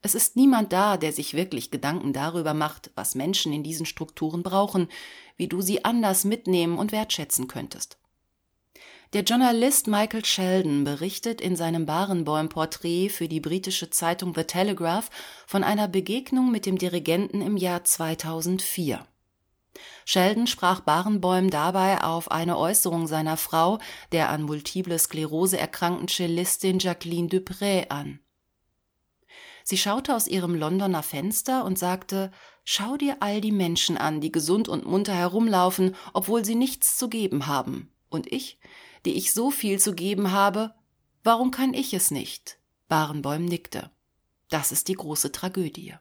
Es 0.02 0.16
ist 0.16 0.36
niemand 0.36 0.74
da, 0.74 0.98
der 0.98 1.12
sich 1.12 1.34
wirklich 1.34 1.72
Gedanken 1.72 2.14
darüber 2.14 2.54
macht, 2.54 2.92
was 2.96 3.16
Menschen 3.16 3.52
in 3.52 3.64
diesen 3.64 3.86
Strukturen 3.86 4.44
brauchen, 4.44 4.90
wie 5.38 5.48
du 5.48 5.62
sie 5.62 5.86
anders 5.86 6.26
mitnehmen 6.26 6.78
und 6.78 6.92
wertschätzen 6.92 7.48
könntest. 7.48 7.98
Der 9.14 9.24
Journalist 9.24 9.88
Michael 9.88 10.26
Sheldon 10.26 10.84
berichtet 10.84 11.40
in 11.40 11.56
seinem 11.56 11.86
Barenboim-Porträt 11.86 13.10
für 13.10 13.30
die 13.30 13.40
britische 13.40 13.90
Zeitung 13.90 14.34
The 14.36 14.44
Telegraph 14.44 15.10
von 15.46 15.64
einer 15.64 15.88
Begegnung 15.88 16.52
mit 16.52 16.66
dem 16.66 16.78
Dirigenten 16.78 17.42
im 17.42 17.56
Jahr 17.56 17.86
2004. 17.86 19.08
Sheldon 20.04 20.48
sprach 20.48 20.82
Barenboim 20.82 21.50
dabei 21.50 22.04
auf 22.04 22.32
eine 22.32 22.58
Äußerung 22.58 23.08
seiner 23.08 23.38
Frau, 23.38 23.80
der 24.12 24.30
an 24.30 24.44
multiple 24.44 24.98
Sklerose 25.00 25.58
erkrankten 25.58 26.10
Cellistin 26.10 26.80
Jacqueline 26.80 27.30
Dupré, 27.30 27.90
an. 27.90 28.20
Sie 29.70 29.78
schaute 29.78 30.16
aus 30.16 30.30
ihrem 30.30 30.56
Londoner 30.56 31.04
Fenster 31.04 31.66
und 31.66 31.78
sagte 31.78 32.32
Schau 32.64 32.96
dir 32.96 33.18
all 33.20 33.42
die 33.42 33.52
Menschen 33.52 33.98
an, 33.98 34.22
die 34.22 34.32
gesund 34.32 34.70
und 34.70 34.86
munter 34.86 35.14
herumlaufen, 35.14 35.94
obwohl 36.14 36.46
sie 36.46 36.56
nichts 36.56 36.96
zu 36.96 37.10
geben 37.10 37.48
haben. 37.48 37.92
Und 38.08 38.32
ich, 38.32 38.60
die 39.06 39.16
ich 39.16 39.34
so 39.34 39.52
viel 39.52 39.78
zu 39.78 39.94
geben 39.94 40.32
habe, 40.32 40.74
warum 41.22 41.52
kann 41.52 41.74
ich 41.74 41.94
es 41.94 42.12
nicht? 42.12 42.60
Barenbäum 42.88 43.44
nickte. 43.44 43.92
Das 44.48 44.72
ist 44.72 44.88
die 44.88 44.94
große 44.94 45.34
Tragödie. 45.34 45.96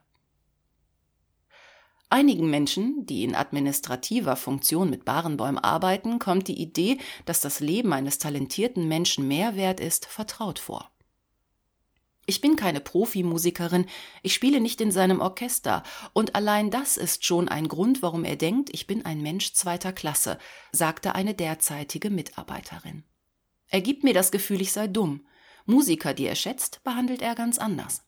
Einigen 2.09 2.49
Menschen, 2.49 3.05
die 3.05 3.25
in 3.25 3.35
administrativer 3.35 4.37
Funktion 4.37 4.89
mit 4.89 5.03
Barenbäum 5.03 5.57
arbeiten, 5.57 6.19
kommt 6.19 6.47
die 6.47 6.61
Idee, 6.61 6.99
dass 7.25 7.41
das 7.41 7.59
Leben 7.59 7.91
eines 7.91 8.17
talentierten 8.17 8.87
Menschen 8.87 9.27
mehr 9.27 9.57
wert 9.57 9.81
ist, 9.81 10.05
vertraut 10.05 10.57
vor. 10.57 10.89
Ich 12.29 12.41
bin 12.41 12.57
keine 12.57 12.81
Profimusikerin, 12.81 13.85
ich 14.21 14.33
spiele 14.33 14.59
nicht 14.59 14.81
in 14.81 14.91
seinem 14.91 15.21
Orchester, 15.21 15.81
und 16.11 16.35
allein 16.35 16.69
das 16.69 16.97
ist 16.97 17.23
schon 17.23 17.47
ein 17.47 17.69
Grund, 17.69 18.01
warum 18.01 18.25
er 18.25 18.35
denkt, 18.35 18.69
ich 18.73 18.85
bin 18.85 19.05
ein 19.05 19.21
Mensch 19.21 19.53
zweiter 19.53 19.93
Klasse, 19.93 20.37
sagte 20.73 21.15
eine 21.15 21.33
derzeitige 21.33 22.09
Mitarbeiterin. 22.09 23.05
Er 23.69 23.79
gibt 23.79 24.03
mir 24.03 24.13
das 24.13 24.31
Gefühl, 24.31 24.59
ich 24.59 24.73
sei 24.73 24.87
dumm. 24.87 25.25
Musiker, 25.65 26.13
die 26.13 26.25
er 26.25 26.35
schätzt, 26.35 26.83
behandelt 26.83 27.21
er 27.21 27.33
ganz 27.33 27.59
anders. 27.59 28.03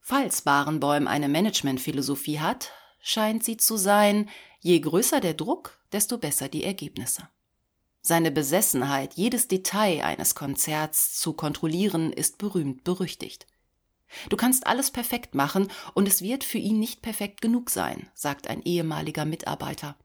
Falls 0.00 0.42
Barenbäum 0.42 1.08
eine 1.08 1.28
Managementphilosophie 1.28 2.38
hat, 2.38 2.70
scheint 3.00 3.42
sie 3.42 3.56
zu 3.56 3.76
sein, 3.76 4.30
je 4.60 4.78
größer 4.78 5.20
der 5.20 5.34
Druck, 5.34 5.80
desto 5.90 6.16
besser 6.16 6.48
die 6.48 6.62
Ergebnisse. 6.62 7.28
Seine 8.00 8.30
Besessenheit, 8.30 9.14
jedes 9.14 9.48
Detail 9.48 10.02
eines 10.02 10.34
Konzerts 10.34 11.18
zu 11.18 11.32
kontrollieren, 11.32 12.12
ist 12.12 12.38
berühmt 12.38 12.84
berüchtigt. 12.84 13.46
Du 14.30 14.36
kannst 14.36 14.66
alles 14.66 14.90
perfekt 14.90 15.34
machen, 15.34 15.68
und 15.94 16.08
es 16.08 16.22
wird 16.22 16.44
für 16.44 16.58
ihn 16.58 16.78
nicht 16.78 17.02
perfekt 17.02 17.40
genug 17.40 17.70
sein, 17.70 18.08
sagt 18.14 18.48
ein 18.48 18.62
ehemaliger 18.62 19.24
Mitarbeiter. 19.24 19.96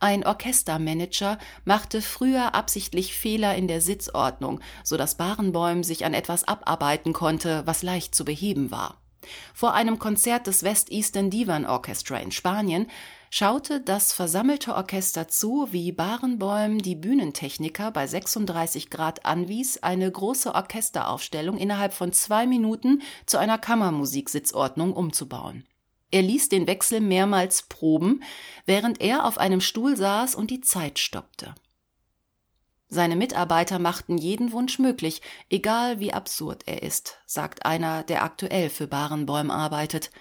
Ein 0.00 0.24
Orchestermanager 0.24 1.38
machte 1.64 2.00
früher 2.00 2.54
absichtlich 2.54 3.14
Fehler 3.14 3.56
in 3.56 3.66
der 3.66 3.80
Sitzordnung, 3.80 4.60
so 4.84 4.96
dass 4.96 5.16
Barenbäum 5.16 5.82
sich 5.82 6.04
an 6.04 6.14
etwas 6.14 6.44
abarbeiten 6.44 7.12
konnte, 7.12 7.66
was 7.66 7.82
leicht 7.82 8.14
zu 8.14 8.24
beheben 8.24 8.70
war. 8.70 9.02
Vor 9.52 9.74
einem 9.74 9.98
Konzert 9.98 10.46
des 10.46 10.62
West 10.62 10.92
Eastern 10.92 11.30
Divan 11.30 11.66
Orchestra 11.66 12.18
in 12.18 12.30
Spanien 12.30 12.86
schaute 13.30 13.80
das 13.80 14.12
versammelte 14.12 14.74
Orchester 14.74 15.28
zu, 15.28 15.68
wie 15.70 15.92
Barenbäum 15.92 16.78
die 16.78 16.94
Bühnentechniker 16.94 17.90
bei 17.90 18.06
36 18.06 18.90
Grad 18.90 19.26
anwies, 19.26 19.82
eine 19.82 20.10
große 20.10 20.54
Orchesteraufstellung 20.54 21.58
innerhalb 21.58 21.92
von 21.92 22.12
zwei 22.12 22.46
Minuten 22.46 23.02
zu 23.26 23.38
einer 23.38 23.58
Kammermusiksitzordnung 23.58 24.92
umzubauen. 24.92 25.64
Er 26.10 26.22
ließ 26.22 26.48
den 26.48 26.66
Wechsel 26.66 27.00
mehrmals 27.00 27.62
proben, 27.62 28.22
während 28.64 29.00
er 29.00 29.26
auf 29.26 29.38
einem 29.38 29.60
Stuhl 29.60 29.96
saß 29.96 30.34
und 30.34 30.50
die 30.50 30.62
Zeit 30.62 30.98
stoppte. 30.98 31.54
Seine 32.90 33.16
Mitarbeiter 33.16 33.78
machten 33.78 34.16
jeden 34.16 34.52
Wunsch 34.52 34.78
möglich, 34.78 35.20
egal 35.50 36.00
wie 36.00 36.14
absurd 36.14 36.62
er 36.66 36.82
ist, 36.82 37.18
sagt 37.26 37.66
einer, 37.66 38.02
der 38.02 38.22
aktuell 38.22 38.70
für 38.70 38.86
Barenbäum 38.86 39.50
arbeitet– 39.50 40.10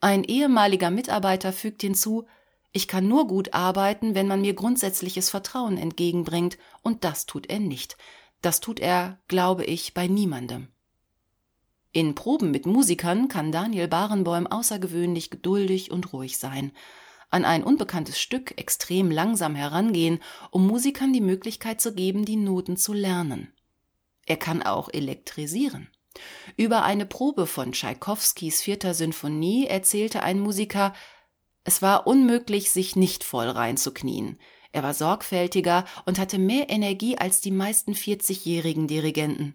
ein 0.00 0.24
ehemaliger 0.24 0.90
Mitarbeiter 0.90 1.52
fügt 1.52 1.82
hinzu, 1.82 2.26
ich 2.72 2.86
kann 2.86 3.08
nur 3.08 3.26
gut 3.26 3.54
arbeiten, 3.54 4.14
wenn 4.14 4.28
man 4.28 4.42
mir 4.42 4.54
grundsätzliches 4.54 5.30
Vertrauen 5.30 5.78
entgegenbringt, 5.78 6.58
und 6.82 7.04
das 7.04 7.26
tut 7.26 7.50
er 7.50 7.58
nicht. 7.58 7.96
Das 8.42 8.60
tut 8.60 8.78
er, 8.78 9.18
glaube 9.26 9.64
ich, 9.64 9.94
bei 9.94 10.06
niemandem. 10.06 10.68
In 11.92 12.14
Proben 12.14 12.50
mit 12.50 12.66
Musikern 12.66 13.28
kann 13.28 13.50
Daniel 13.50 13.88
Barenbäum 13.88 14.46
außergewöhnlich 14.46 15.30
geduldig 15.30 15.90
und 15.90 16.12
ruhig 16.12 16.38
sein, 16.38 16.72
an 17.30 17.44
ein 17.44 17.64
unbekanntes 17.64 18.20
Stück 18.20 18.58
extrem 18.58 19.10
langsam 19.10 19.54
herangehen, 19.54 20.20
um 20.50 20.66
Musikern 20.66 21.12
die 21.12 21.20
Möglichkeit 21.20 21.80
zu 21.80 21.94
geben, 21.94 22.24
die 22.24 22.36
Noten 22.36 22.76
zu 22.76 22.92
lernen. 22.92 23.52
Er 24.26 24.36
kann 24.36 24.62
auch 24.62 24.90
elektrisieren. 24.92 25.88
Über 26.56 26.82
eine 26.82 27.06
Probe 27.06 27.46
von 27.46 27.72
Tschaikowskis 27.72 28.62
vierter 28.62 28.94
Sinfonie 28.94 29.66
erzählte 29.66 30.22
ein 30.22 30.40
Musiker, 30.40 30.94
es 31.64 31.82
war 31.82 32.06
unmöglich, 32.06 32.70
sich 32.70 32.96
nicht 32.96 33.24
voll 33.24 33.48
reinzuknien. 33.48 34.38
Er 34.72 34.82
war 34.82 34.94
sorgfältiger 34.94 35.84
und 36.06 36.18
hatte 36.18 36.38
mehr 36.38 36.70
Energie 36.70 37.18
als 37.18 37.40
die 37.40 37.50
meisten 37.50 37.92
40-jährigen 37.92 38.86
Dirigenten. 38.86 39.54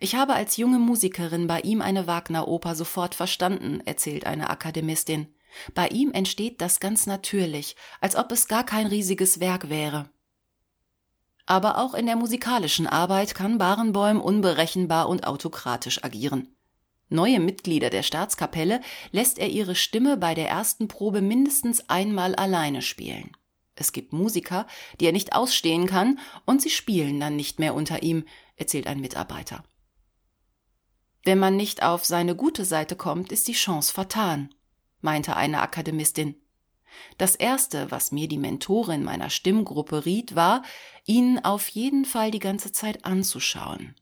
Ich 0.00 0.14
habe 0.14 0.34
als 0.34 0.56
junge 0.56 0.78
Musikerin 0.78 1.46
bei 1.46 1.60
ihm 1.60 1.80
eine 1.80 2.06
Wagner-Oper 2.06 2.74
sofort 2.74 3.14
verstanden, 3.14 3.80
erzählt 3.84 4.26
eine 4.26 4.50
Akademistin. 4.50 5.34
Bei 5.74 5.88
ihm 5.88 6.12
entsteht 6.12 6.60
das 6.60 6.80
ganz 6.80 7.06
natürlich, 7.06 7.76
als 8.00 8.16
ob 8.16 8.32
es 8.32 8.48
gar 8.48 8.64
kein 8.64 8.86
riesiges 8.86 9.40
Werk 9.40 9.68
wäre. 9.68 10.10
Aber 11.46 11.78
auch 11.78 11.94
in 11.94 12.06
der 12.06 12.16
musikalischen 12.16 12.86
Arbeit 12.86 13.34
kann 13.34 13.58
Barenbäum 13.58 14.20
unberechenbar 14.20 15.08
und 15.08 15.26
autokratisch 15.26 16.02
agieren. 16.02 16.54
Neue 17.10 17.38
Mitglieder 17.38 17.90
der 17.90 18.02
Staatskapelle 18.02 18.80
lässt 19.12 19.38
er 19.38 19.48
ihre 19.48 19.74
Stimme 19.74 20.16
bei 20.16 20.34
der 20.34 20.48
ersten 20.48 20.88
Probe 20.88 21.20
mindestens 21.20 21.88
einmal 21.90 22.34
alleine 22.34 22.80
spielen. 22.80 23.32
Es 23.76 23.92
gibt 23.92 24.12
Musiker, 24.12 24.66
die 25.00 25.06
er 25.06 25.12
nicht 25.12 25.34
ausstehen 25.34 25.86
kann, 25.86 26.18
und 26.46 26.62
sie 26.62 26.70
spielen 26.70 27.20
dann 27.20 27.36
nicht 27.36 27.58
mehr 27.58 27.74
unter 27.74 28.02
ihm, 28.02 28.24
erzählt 28.56 28.86
ein 28.86 29.00
Mitarbeiter. 29.00 29.64
Wenn 31.24 31.38
man 31.38 31.56
nicht 31.56 31.82
auf 31.82 32.04
seine 32.04 32.36
gute 32.36 32.64
Seite 32.64 32.96
kommt, 32.96 33.32
ist 33.32 33.48
die 33.48 33.52
Chance 33.54 33.92
vertan, 33.92 34.54
meinte 35.00 35.36
eine 35.36 35.60
Akademistin. 35.60 36.36
Das 37.18 37.34
erste, 37.34 37.90
was 37.90 38.12
mir 38.12 38.28
die 38.28 38.38
Mentorin 38.38 39.02
meiner 39.02 39.30
Stimmgruppe 39.30 40.04
riet, 40.04 40.36
war, 40.36 40.62
ihn 41.04 41.38
auf 41.38 41.68
jeden 41.68 42.04
Fall 42.04 42.30
die 42.30 42.38
ganze 42.38 42.72
Zeit 42.72 43.04
anzuschauen. 43.04 43.94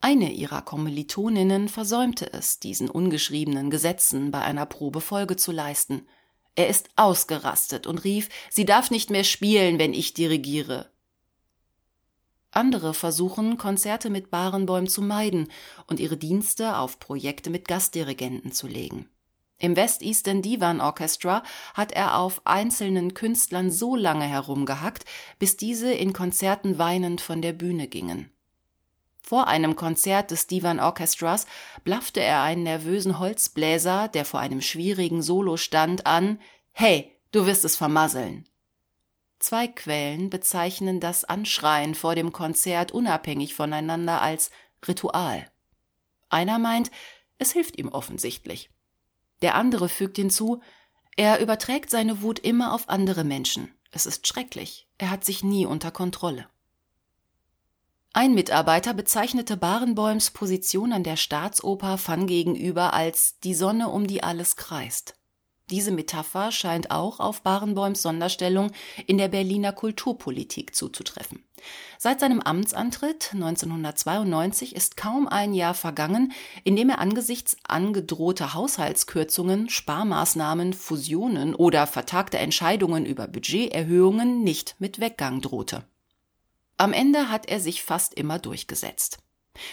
Eine 0.00 0.32
ihrer 0.32 0.62
Kommilitoninnen 0.62 1.68
versäumte 1.68 2.32
es, 2.32 2.60
diesen 2.60 2.90
ungeschriebenen 2.90 3.70
Gesetzen 3.70 4.30
bei 4.30 4.42
einer 4.42 4.66
Probe 4.66 5.00
Folge 5.00 5.36
zu 5.36 5.52
leisten. 5.52 6.06
Er 6.54 6.68
ist 6.68 6.90
ausgerastet 6.96 7.86
und 7.86 8.04
rief, 8.04 8.28
sie 8.50 8.64
darf 8.64 8.90
nicht 8.90 9.10
mehr 9.10 9.24
spielen, 9.24 9.78
wenn 9.78 9.94
ich 9.94 10.14
dirigiere. 10.14 10.90
Andere 12.50 12.94
versuchen, 12.94 13.58
Konzerte 13.58 14.08
mit 14.08 14.30
Barenbäum 14.30 14.86
zu 14.86 15.02
meiden 15.02 15.50
und 15.86 16.00
ihre 16.00 16.16
Dienste 16.16 16.78
auf 16.78 16.98
Projekte 16.98 17.50
mit 17.50 17.68
Gastdirigenten 17.68 18.52
zu 18.52 18.66
legen. 18.66 19.10
Im 19.58 19.74
West 19.74 20.02
Eastern 20.02 20.42
Divan 20.42 20.80
Orchestra 20.80 21.42
hat 21.72 21.92
er 21.92 22.18
auf 22.18 22.42
einzelnen 22.44 23.14
Künstlern 23.14 23.70
so 23.70 23.96
lange 23.96 24.26
herumgehackt, 24.26 25.04
bis 25.38 25.56
diese 25.56 25.92
in 25.92 26.12
Konzerten 26.12 26.78
weinend 26.78 27.22
von 27.22 27.40
der 27.40 27.54
Bühne 27.54 27.88
gingen. 27.88 28.30
Vor 29.22 29.48
einem 29.48 29.74
Konzert 29.74 30.30
des 30.30 30.46
Divan 30.46 30.78
Orchestras 30.78 31.46
blaffte 31.84 32.20
er 32.20 32.42
einen 32.42 32.62
nervösen 32.62 33.18
Holzbläser, 33.18 34.08
der 34.08 34.24
vor 34.24 34.40
einem 34.40 34.60
schwierigen 34.60 35.22
Solo 35.22 35.56
stand, 35.56 36.06
an 36.06 36.38
Hey, 36.72 37.12
du 37.32 37.46
wirst 37.46 37.64
es 37.64 37.76
vermasseln. 37.76 38.46
Zwei 39.38 39.68
Quellen 39.68 40.30
bezeichnen 40.30 41.00
das 41.00 41.24
Anschreien 41.24 41.94
vor 41.94 42.14
dem 42.14 42.32
Konzert 42.32 42.92
unabhängig 42.92 43.54
voneinander 43.54 44.20
als 44.20 44.50
Ritual. 44.86 45.50
Einer 46.28 46.58
meint, 46.58 46.90
es 47.38 47.52
hilft 47.52 47.78
ihm 47.78 47.88
offensichtlich. 47.88 48.70
Der 49.42 49.54
andere 49.54 49.88
fügt 49.88 50.16
hinzu, 50.16 50.62
er 51.16 51.40
überträgt 51.40 51.90
seine 51.90 52.22
Wut 52.22 52.38
immer 52.38 52.74
auf 52.74 52.88
andere 52.88 53.24
Menschen. 53.24 53.72
Es 53.90 54.06
ist 54.06 54.26
schrecklich. 54.26 54.88
Er 54.98 55.10
hat 55.10 55.24
sich 55.24 55.42
nie 55.42 55.66
unter 55.66 55.90
Kontrolle. 55.90 56.48
Ein 58.12 58.34
Mitarbeiter 58.34 58.94
bezeichnete 58.94 59.56
Barenbäums 59.56 60.30
Position 60.30 60.92
an 60.92 61.02
der 61.02 61.16
Staatsoper 61.16 61.98
Fan 61.98 62.26
gegenüber 62.26 62.94
als 62.94 63.38
die 63.40 63.54
Sonne, 63.54 63.88
um 63.88 64.06
die 64.06 64.22
alles 64.22 64.56
kreist. 64.56 65.18
Diese 65.68 65.90
Metapher 65.90 66.52
scheint 66.52 66.92
auch 66.92 67.18
auf 67.18 67.42
Barenbäums 67.42 68.00
Sonderstellung 68.00 68.70
in 69.08 69.18
der 69.18 69.26
Berliner 69.26 69.72
Kulturpolitik 69.72 70.76
zuzutreffen. 70.76 71.42
Seit 71.98 72.20
seinem 72.20 72.40
Amtsantritt 72.40 73.30
1992 73.32 74.76
ist 74.76 74.96
kaum 74.96 75.26
ein 75.26 75.54
Jahr 75.54 75.74
vergangen, 75.74 76.30
in 76.62 76.76
dem 76.76 76.88
er 76.88 77.00
angesichts 77.00 77.56
angedrohter 77.66 78.54
Haushaltskürzungen, 78.54 79.68
Sparmaßnahmen, 79.68 80.72
Fusionen 80.72 81.52
oder 81.52 81.88
vertagter 81.88 82.38
Entscheidungen 82.38 83.04
über 83.04 83.26
Budgeterhöhungen 83.26 84.44
nicht 84.44 84.76
mit 84.78 85.00
Weggang 85.00 85.40
drohte. 85.40 85.82
Am 86.76 86.92
Ende 86.92 87.28
hat 87.28 87.46
er 87.46 87.58
sich 87.58 87.82
fast 87.82 88.14
immer 88.14 88.38
durchgesetzt 88.38 89.18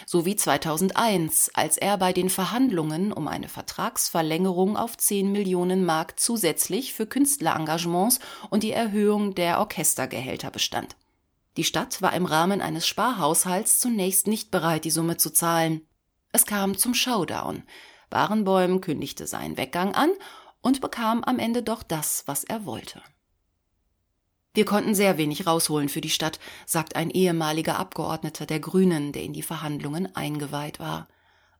so 0.05 0.25
wie 0.25 0.35
2001, 0.35 1.51
als 1.53 1.77
er 1.77 1.97
bei 1.97 2.13
den 2.13 2.29
Verhandlungen 2.29 3.11
um 3.13 3.27
eine 3.27 3.47
Vertragsverlängerung 3.47 4.77
auf 4.77 4.97
10 4.97 5.31
Millionen 5.31 5.85
Mark 5.85 6.19
zusätzlich 6.19 6.93
für 6.93 7.05
Künstlerengagements 7.05 8.19
und 8.49 8.63
die 8.63 8.71
Erhöhung 8.71 9.35
der 9.35 9.59
Orchestergehälter 9.59 10.51
bestand. 10.51 10.95
Die 11.57 11.63
Stadt 11.63 12.01
war 12.01 12.13
im 12.13 12.25
Rahmen 12.25 12.61
eines 12.61 12.87
Sparhaushalts 12.87 13.79
zunächst 13.79 14.27
nicht 14.27 14.49
bereit, 14.49 14.85
die 14.85 14.91
Summe 14.91 15.17
zu 15.17 15.31
zahlen. 15.31 15.81
Es 16.31 16.45
kam 16.45 16.77
zum 16.77 16.93
Showdown. 16.95 17.63
Barenbäum 18.09 18.81
kündigte 18.81 19.27
seinen 19.27 19.57
Weggang 19.57 19.93
an 19.93 20.11
und 20.61 20.81
bekam 20.81 21.23
am 21.23 21.37
Ende 21.37 21.61
doch 21.61 21.83
das, 21.83 22.24
was 22.25 22.43
er 22.43 22.65
wollte. 22.65 23.01
Wir 24.55 24.66
konnten 24.66 24.94
sehr 24.94 25.18
wenig 25.18 25.48
rausholen 25.48 25.89
für 25.89 26.01
die 26.01 26.09
Stadt, 26.09 26.39
sagt 26.68 26.96
ein 26.96 27.09
ehemaliger 27.09 27.79
Abgeordneter 27.79 28.46
der 28.46 28.59
Grünen, 28.59 29.11
der 29.11 29.24
in 29.24 29.33
die 29.33 29.42
Verhandlungen 29.42 30.16
eingeweiht 30.16 30.79
war. 30.79 31.07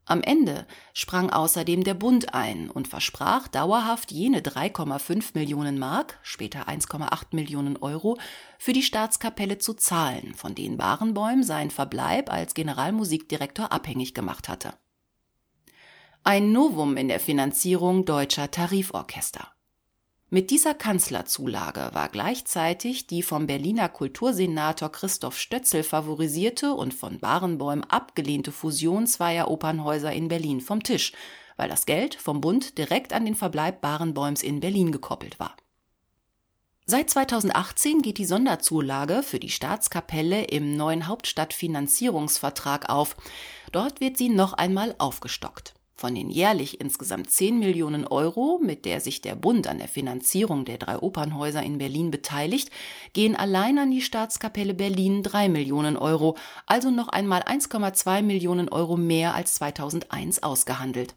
Am 0.06 0.22
Ende 0.22 0.68
sprang 0.94 1.30
außerdem 1.32 1.84
der 1.86 1.94
Bund 1.94 2.36
ein 2.36 2.70
und 2.70 2.90
versprach 2.90 3.48
dauerhaft 3.48 4.12
jene 4.12 4.42
3,5 4.42 5.32
Millionen 5.34 5.80
Mark, 5.80 6.20
später 6.22 6.68
1,8 6.68 7.28
Millionen 7.32 7.78
Euro, 7.78 8.20
für 8.60 8.74
die 8.74 8.84
Staatskapelle 8.84 9.58
zu 9.58 9.74
zahlen, 9.74 10.36
von 10.36 10.54
denen 10.54 10.78
Barenbäum 10.78 11.42
seinen 11.42 11.72
Verbleib 11.72 12.32
als 12.32 12.54
Generalmusikdirektor 12.54 13.72
abhängig 13.72 14.14
gemacht 14.14 14.50
hatte. 14.50 14.74
Ein 16.24 16.52
Novum 16.52 16.96
in 16.98 17.08
der 17.08 17.20
Finanzierung 17.20 18.06
deutscher 18.06 18.52
Tariforchester. 18.52 19.54
Mit 20.34 20.50
dieser 20.50 20.74
Kanzlerzulage 20.74 21.92
war 21.94 22.10
gleichzeitig 22.10 23.06
die 23.06 23.22
vom 23.22 23.46
Berliner 23.46 23.88
Kultursenator 23.88 24.92
Christoph 24.92 25.38
Stötzel 25.38 25.84
favorisierte 25.84 26.74
und 26.74 26.92
von 26.92 27.20
Barenbäum 27.20 27.84
abgelehnte 27.84 28.52
Fusion 28.52 29.06
zweier 29.06 29.52
Opernhäuser 29.52 30.12
in 30.12 30.30
Berlin 30.30 30.60
vom 30.60 30.82
Tisch, 30.82 31.12
weil 31.56 31.70
das 31.70 31.86
Geld 31.86 32.16
vom 32.16 32.42
Bund 32.42 32.80
direkt 32.80 33.14
an 33.14 33.26
den 33.26 33.36
Verbleib 33.36 33.80
Barenbäums 33.82 34.42
in 34.42 34.60
Berlin 34.60 34.92
gekoppelt 34.92 35.40
war. 35.40 35.56
Seit 36.88 37.12
2018 37.12 38.02
geht 38.02 38.18
die 38.18 38.26
Sonderzulage 38.26 39.22
für 39.22 39.38
die 39.38 39.52
Staatskapelle 39.52 40.46
im 40.46 40.76
neuen 40.76 41.06
Hauptstadtfinanzierungsvertrag 41.06 42.90
auf. 42.90 43.16
Dort 43.72 44.02
wird 44.02 44.18
sie 44.18 44.30
noch 44.30 44.54
einmal 44.54 44.96
aufgestockt. 44.98 45.76
Von 45.96 46.16
den 46.16 46.30
jährlich 46.30 46.82
insgesamt 46.82 47.30
10 47.30 47.60
Millionen 47.60 48.06
Euro, 48.06 48.60
mit 48.62 48.86
der 48.86 49.00
sich 49.00 49.22
der 49.22 49.36
Bund 49.36 49.68
an 49.68 49.78
der 49.78 49.88
Finanzierung 49.88 50.66
der 50.66 50.78
drei 50.78 50.98
Opernhäuser 50.98 51.62
in 51.62 51.78
Berlin 51.78 52.10
beteiligt, 52.10 52.72
gehen 53.14 53.36
allein 53.36 53.78
an 53.78 53.92
die 53.92 54.02
Staatskapelle 54.02 54.74
Berlin 54.74 55.22
3 55.22 55.50
Millionen 55.50 55.96
Euro, 55.96 56.36
also 56.66 56.90
noch 56.90 57.10
einmal 57.10 57.42
1,2 57.44 58.24
Millionen 58.24 58.70
Euro 58.70 58.98
mehr 58.98 59.36
als 59.36 59.54
2001 59.56 60.42
ausgehandelt. 60.42 61.16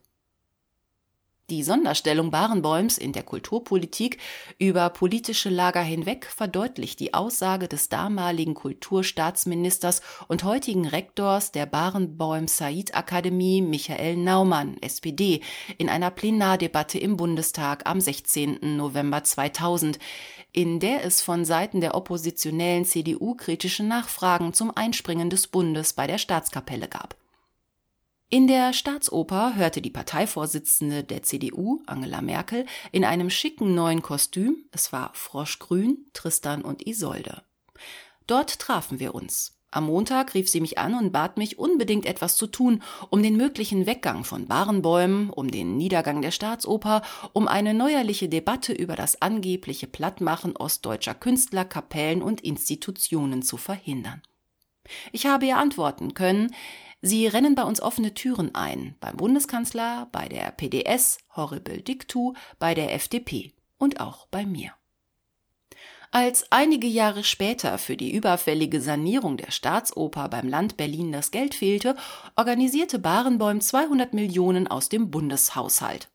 Die 1.49 1.63
Sonderstellung 1.63 2.33
Barenbäums 2.33 2.99
in 2.99 3.13
der 3.13 3.23
Kulturpolitik 3.23 4.19
über 4.59 4.91
politische 4.91 5.49
Lager 5.49 5.81
hinweg 5.81 6.27
verdeutlicht 6.27 6.99
die 6.99 7.15
Aussage 7.15 7.69
des 7.69 7.89
damaligen 7.89 8.55
Kulturstaatsministers 8.55 10.03
und 10.27 10.43
heutigen 10.43 10.89
Rektors 10.89 11.53
der 11.53 11.67
Barenbäum 11.67 12.49
Said 12.49 12.97
Akademie 12.97 13.63
Michael 13.63 14.17
Naumann, 14.17 14.77
SPD, 14.81 15.41
in 15.79 15.89
einer 15.89 16.11
Plenardebatte 16.11 16.99
im 16.99 17.17
Bundestag 17.17 17.89
am 17.89 18.01
16. 18.01 18.77
November 18.77 19.23
2000, 19.23 20.01
in 20.51 20.81
der 20.81 21.05
es 21.05 21.23
von 21.23 21.45
Seiten 21.45 21.81
der 21.81 21.95
oppositionellen 21.95 22.85
CDU 22.85 23.37
kritische 23.37 23.85
Nachfragen 23.85 24.53
zum 24.53 24.77
Einspringen 24.77 25.31
des 25.31 25.47
Bundes 25.47 25.93
bei 25.93 26.09
der 26.09 26.19
Staatskapelle 26.19 26.89
gab. 26.89 27.15
In 28.29 28.49
der 28.49 28.73
Staatsoper 28.73 29.55
hörte 29.55 29.81
die 29.81 29.91
Parteivorsitzende 29.91 31.05
der 31.05 31.23
CDU, 31.23 31.83
Angela 31.87 32.21
Merkel, 32.21 32.67
in 32.91 33.05
einem 33.05 33.31
schicken 33.31 33.77
neuen 33.77 34.03
Kostüm, 34.03 34.65
es 34.73 34.93
war 34.93 35.12
Froschgrün, 35.15 36.07
Tristan 36.12 36.62
und 36.62 36.85
Isolde. 36.89 37.43
Dort 38.27 38.59
trafen 38.59 38.99
wir 38.99 39.15
uns. 39.15 39.57
Am 39.71 39.87
Montag 39.87 40.35
rief 40.35 40.49
sie 40.49 40.61
mich 40.61 40.77
an 40.77 40.95
und 40.95 41.12
bat 41.12 41.37
mich 41.37 41.61
unbedingt 41.61 42.05
etwas 42.05 42.37
zu 42.37 42.49
tun, 42.49 42.83
um 43.11 43.23
den 43.23 43.37
möglichen 43.37 43.87
Weggang 43.87 44.25
von 44.25 44.47
Barenbäumen, 44.47 45.31
um 45.31 45.49
den 45.49 45.77
Niedergang 45.77 46.21
der 46.21 46.33
Staatsoper, 46.33 47.03
um 47.33 47.47
eine 47.47 47.75
neuerliche 47.75 48.29
Debatte 48.29 48.73
über 48.73 48.97
das 48.97 49.23
angebliche 49.23 49.87
Plattmachen 49.87 50.57
ostdeutscher 50.57 51.15
Künstler, 51.15 51.65
Kapellen 51.65 52.23
und 52.23 52.41
Institutionen 52.41 53.43
zu 53.43 53.57
verhindern. 53.57 54.21
Ich 55.12 55.27
habe 55.27 55.47
ihr 55.47 55.59
antworten 55.59 56.15
können, 56.15 56.55
Sie 57.07 57.29
rennen 57.29 57.55
bei 57.55 57.62
uns 57.62 57.81
offene 57.81 58.14
Türen 58.14 58.53
ein, 58.57 58.97
beim 58.99 59.16
Bundeskanzler, 59.16 60.09
bei 60.11 60.27
der 60.29 60.51
PDS, 60.51 61.19
Horrible 61.37 61.81
Dictu, 61.81 62.33
bei 62.59 62.75
der 62.75 62.92
FDP 62.95 63.53
und 63.79 64.01
auch 64.01 64.27
bei 64.27 64.45
mir. 64.45 64.73
Als 66.11 66.51
einige 66.51 66.88
Jahre 66.88 67.23
später 67.23 67.79
für 67.79 67.97
die 67.97 68.12
überfällige 68.12 68.81
Sanierung 68.81 69.37
der 69.37 69.53
Staatsoper 69.53 70.29
beim 70.29 70.49
Land 70.49 70.77
Berlin 70.77 71.12
das 71.12 71.31
Geld 71.31 71.55
fehlte, 71.55 71.95
organisierte 72.35 72.99
Barenbäum 72.99 73.61
200 73.61 74.12
Millionen 74.12 74.66
aus 74.66 74.88
dem 74.88 75.12
Bundeshaushalt. 75.12 76.09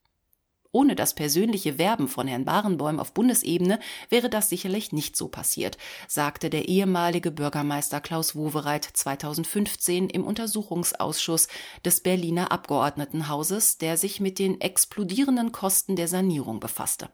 Ohne 0.73 0.95
das 0.95 1.13
persönliche 1.13 1.77
Werben 1.77 2.07
von 2.07 2.27
Herrn 2.27 2.45
Barenbäum 2.45 2.99
auf 2.99 3.13
Bundesebene 3.13 3.79
wäre 4.09 4.29
das 4.29 4.49
sicherlich 4.49 4.93
nicht 4.93 5.17
so 5.17 5.27
passiert, 5.27 5.77
sagte 6.07 6.49
der 6.49 6.69
ehemalige 6.69 7.29
Bürgermeister 7.31 7.99
Klaus 7.99 8.35
Wowereit 8.35 8.85
2015 8.85 10.09
im 10.09 10.23
Untersuchungsausschuss 10.23 11.49
des 11.83 11.99
Berliner 11.99 12.53
Abgeordnetenhauses, 12.53 13.79
der 13.79 13.97
sich 13.97 14.21
mit 14.21 14.39
den 14.39 14.61
explodierenden 14.61 15.51
Kosten 15.51 15.97
der 15.97 16.07
Sanierung 16.07 16.61
befasste. 16.61 17.09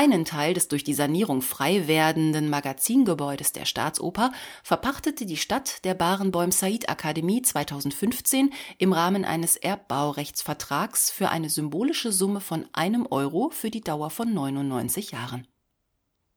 Einen 0.00 0.24
Teil 0.24 0.54
des 0.54 0.68
durch 0.68 0.82
die 0.82 0.94
Sanierung 0.94 1.42
frei 1.42 1.86
werdenden 1.86 2.48
Magazingebäudes 2.48 3.52
der 3.52 3.66
Staatsoper 3.66 4.32
verpachtete 4.62 5.26
die 5.26 5.36
Stadt 5.36 5.84
der 5.84 5.92
Barenbäum 5.92 6.52
Said 6.52 6.88
Akademie 6.88 7.42
2015 7.42 8.50
im 8.78 8.94
Rahmen 8.94 9.26
eines 9.26 9.58
Erbbaurechtsvertrags 9.58 11.10
für 11.10 11.28
eine 11.28 11.50
symbolische 11.50 12.12
Summe 12.12 12.40
von 12.40 12.66
einem 12.72 13.06
Euro 13.10 13.50
für 13.50 13.70
die 13.70 13.82
Dauer 13.82 14.08
von 14.08 14.32
99 14.32 15.10
Jahren. 15.10 15.46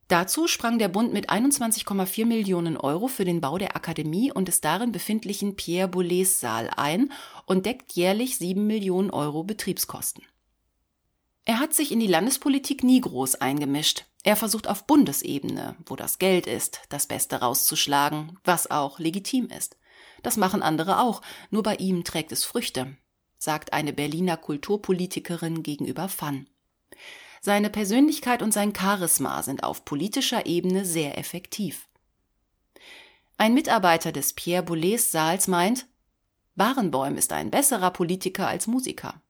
Dazu 0.08 0.46
sprang 0.46 0.78
der 0.78 0.88
Bund 0.88 1.14
mit 1.14 1.30
21,4 1.30 2.26
Millionen 2.26 2.76
Euro 2.76 3.08
für 3.08 3.24
den 3.24 3.40
Bau 3.40 3.56
der 3.56 3.76
Akademie 3.76 4.30
und 4.30 4.48
des 4.48 4.60
darin 4.60 4.92
befindlichen 4.92 5.56
Pierre 5.56 5.88
Boulez 5.88 6.38
Saal 6.38 6.68
ein 6.76 7.10
und 7.46 7.64
deckt 7.64 7.92
jährlich 7.94 8.36
7 8.36 8.66
Millionen 8.66 9.08
Euro 9.08 9.42
Betriebskosten. 9.42 10.22
Er 11.44 11.58
hat 11.58 11.74
sich 11.74 11.92
in 11.92 12.00
die 12.00 12.06
Landespolitik 12.06 12.82
nie 12.82 13.00
groß 13.00 13.36
eingemischt. 13.36 14.06
Er 14.22 14.36
versucht 14.36 14.66
auf 14.66 14.86
Bundesebene, 14.86 15.76
wo 15.84 15.96
das 15.96 16.18
Geld 16.18 16.46
ist, 16.46 16.80
das 16.88 17.06
Beste 17.06 17.36
rauszuschlagen, 17.36 18.38
was 18.44 18.70
auch 18.70 18.98
legitim 18.98 19.48
ist. 19.48 19.76
Das 20.22 20.38
machen 20.38 20.62
andere 20.62 21.00
auch, 21.00 21.20
nur 21.50 21.62
bei 21.62 21.76
ihm 21.76 22.02
trägt 22.04 22.32
es 22.32 22.44
Früchte, 22.44 22.96
sagt 23.36 23.74
eine 23.74 23.92
Berliner 23.92 24.38
Kulturpolitikerin 24.38 25.62
gegenüber 25.62 26.08
Fun. 26.08 26.48
Seine 27.42 27.68
Persönlichkeit 27.68 28.42
und 28.42 28.54
sein 28.54 28.74
Charisma 28.74 29.42
sind 29.42 29.64
auf 29.64 29.84
politischer 29.84 30.46
Ebene 30.46 30.86
sehr 30.86 31.18
effektiv. 31.18 31.88
Ein 33.36 33.52
Mitarbeiter 33.52 34.12
des 34.12 34.32
Pierre 34.32 34.62
Boulez 34.62 35.10
Saals 35.10 35.46
meint, 35.46 35.86
Barenbäum 36.56 37.16
ist 37.16 37.34
ein 37.34 37.50
besserer 37.50 37.90
Politiker 37.90 38.48
als 38.48 38.66
Musiker. 38.66 39.20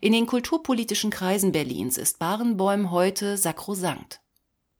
In 0.00 0.12
den 0.12 0.26
kulturpolitischen 0.26 1.10
Kreisen 1.10 1.52
Berlins 1.52 1.98
ist 1.98 2.18
Barenbäum 2.18 2.90
heute 2.90 3.36
sakrosankt. 3.36 4.20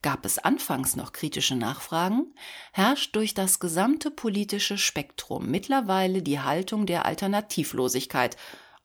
Gab 0.00 0.24
es 0.24 0.38
anfangs 0.38 0.94
noch 0.94 1.12
kritische 1.12 1.56
Nachfragen, 1.56 2.34
herrscht 2.72 3.16
durch 3.16 3.34
das 3.34 3.58
gesamte 3.58 4.12
politische 4.12 4.78
Spektrum 4.78 5.50
mittlerweile 5.50 6.22
die 6.22 6.38
Haltung 6.38 6.86
der 6.86 7.04
Alternativlosigkeit, 7.04 8.36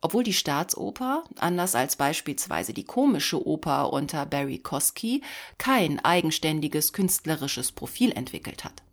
obwohl 0.01 0.23
die 0.23 0.33
Staatsoper, 0.33 1.23
anders 1.37 1.75
als 1.75 1.95
beispielsweise 1.95 2.73
die 2.73 2.83
komische 2.83 3.45
Oper 3.47 3.93
unter 3.93 4.25
Barry 4.25 4.57
Kosky, 4.57 5.21
kein 5.57 6.03
eigenständiges 6.03 6.93
künstlerisches 6.93 7.71
Profil 7.71 8.11
entwickelt 8.11 8.63
hat. 8.65 8.83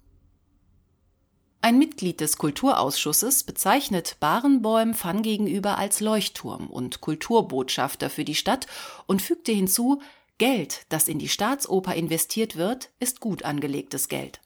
Ein 1.62 1.78
Mitglied 1.78 2.22
des 2.22 2.38
Kulturausschusses 2.38 3.44
bezeichnet 3.44 4.16
Barenbäum 4.18 4.94
Pfann 4.94 5.20
gegenüber 5.20 5.76
als 5.76 6.00
Leuchtturm 6.00 6.68
und 6.68 7.02
Kulturbotschafter 7.02 8.08
für 8.08 8.24
die 8.24 8.34
Stadt 8.34 8.66
und 9.06 9.20
fügte 9.20 9.52
hinzu, 9.52 10.00
Geld, 10.38 10.86
das 10.88 11.06
in 11.06 11.18
die 11.18 11.28
Staatsoper 11.28 11.94
investiert 11.94 12.56
wird, 12.56 12.88
ist 12.98 13.20
gut 13.20 13.44
angelegtes 13.44 14.08
Geld. 14.08 14.40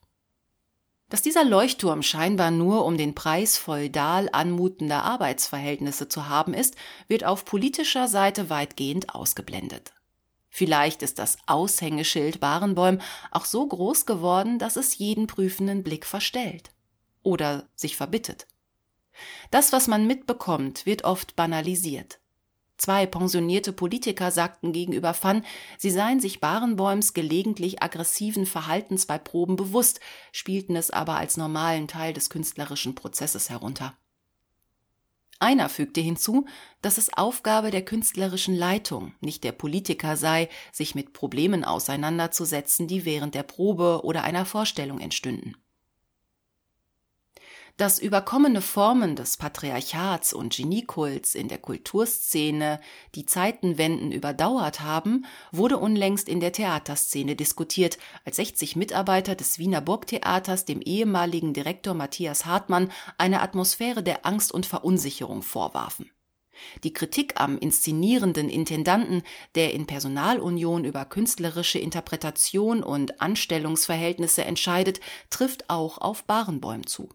Dass 1.08 1.22
dieser 1.22 1.44
Leuchtturm 1.44 2.02
scheinbar 2.02 2.50
nur 2.50 2.84
um 2.84 2.98
den 2.98 3.14
Preis 3.14 3.58
feudal 3.58 4.28
anmutender 4.32 5.04
Arbeitsverhältnisse 5.04 6.08
zu 6.08 6.28
haben 6.28 6.52
ist, 6.52 6.74
wird 7.06 7.22
auf 7.22 7.44
politischer 7.44 8.08
Seite 8.08 8.50
weitgehend 8.50 9.14
ausgeblendet. 9.14 9.92
Vielleicht 10.48 11.00
ist 11.02 11.20
das 11.20 11.36
Aushängeschild 11.46 12.40
Barenbäum 12.40 13.00
auch 13.30 13.44
so 13.44 13.64
groß 13.64 14.04
geworden, 14.04 14.58
dass 14.58 14.74
es 14.74 14.98
jeden 14.98 15.28
prüfenden 15.28 15.84
Blick 15.84 16.06
verstellt 16.06 16.74
oder 17.24 17.68
sich 17.74 17.96
verbittet. 17.96 18.46
Das, 19.50 19.72
was 19.72 19.88
man 19.88 20.06
mitbekommt, 20.06 20.86
wird 20.86 21.04
oft 21.04 21.36
banalisiert. 21.36 22.20
Zwei 22.76 23.06
pensionierte 23.06 23.72
Politiker 23.72 24.30
sagten 24.32 24.72
gegenüber 24.72 25.14
Fan, 25.14 25.44
sie 25.78 25.90
seien 25.90 26.20
sich 26.20 26.40
Barenbäums 26.40 27.14
gelegentlich 27.14 27.82
aggressiven 27.82 28.46
Verhaltens 28.46 29.06
bei 29.06 29.16
Proben 29.16 29.54
bewusst, 29.56 30.00
spielten 30.32 30.74
es 30.74 30.90
aber 30.90 31.16
als 31.16 31.36
normalen 31.36 31.86
Teil 31.86 32.12
des 32.12 32.30
künstlerischen 32.30 32.96
Prozesses 32.96 33.48
herunter. 33.48 33.96
Einer 35.38 35.68
fügte 35.68 36.00
hinzu, 36.00 36.46
dass 36.80 36.98
es 36.98 37.12
Aufgabe 37.12 37.70
der 37.70 37.84
künstlerischen 37.84 38.54
Leitung, 38.54 39.14
nicht 39.20 39.44
der 39.44 39.52
Politiker 39.52 40.16
sei, 40.16 40.48
sich 40.72 40.94
mit 40.94 41.12
Problemen 41.12 41.64
auseinanderzusetzen, 41.64 42.88
die 42.88 43.04
während 43.04 43.34
der 43.34 43.42
Probe 43.42 44.00
oder 44.04 44.24
einer 44.24 44.46
Vorstellung 44.46 45.00
entstünden. 45.00 45.56
Dass 47.76 47.98
überkommene 47.98 48.60
Formen 48.60 49.16
des 49.16 49.36
Patriarchats 49.36 50.32
und 50.32 50.56
Geniekults 50.56 51.34
in 51.34 51.48
der 51.48 51.58
Kulturszene 51.58 52.80
die 53.16 53.26
Zeitenwenden 53.26 54.12
überdauert 54.12 54.80
haben, 54.80 55.26
wurde 55.50 55.78
unlängst 55.78 56.28
in 56.28 56.38
der 56.38 56.52
Theaterszene 56.52 57.34
diskutiert, 57.34 57.98
als 58.24 58.36
60 58.36 58.76
Mitarbeiter 58.76 59.34
des 59.34 59.58
Wiener 59.58 59.80
Burgtheaters 59.80 60.66
dem 60.66 60.82
ehemaligen 60.82 61.52
Direktor 61.52 61.94
Matthias 61.94 62.46
Hartmann 62.46 62.92
eine 63.18 63.40
Atmosphäre 63.40 64.04
der 64.04 64.24
Angst 64.24 64.52
und 64.52 64.66
Verunsicherung 64.66 65.42
vorwarfen. 65.42 66.12
Die 66.84 66.92
Kritik 66.92 67.40
am 67.40 67.58
inszenierenden 67.58 68.48
Intendanten, 68.48 69.24
der 69.56 69.74
in 69.74 69.88
Personalunion 69.88 70.84
über 70.84 71.04
künstlerische 71.06 71.80
Interpretation 71.80 72.84
und 72.84 73.20
Anstellungsverhältnisse 73.20 74.44
entscheidet, 74.44 75.00
trifft 75.28 75.68
auch 75.68 75.98
auf 75.98 76.22
Barenbäum 76.22 76.86
zu. 76.86 77.08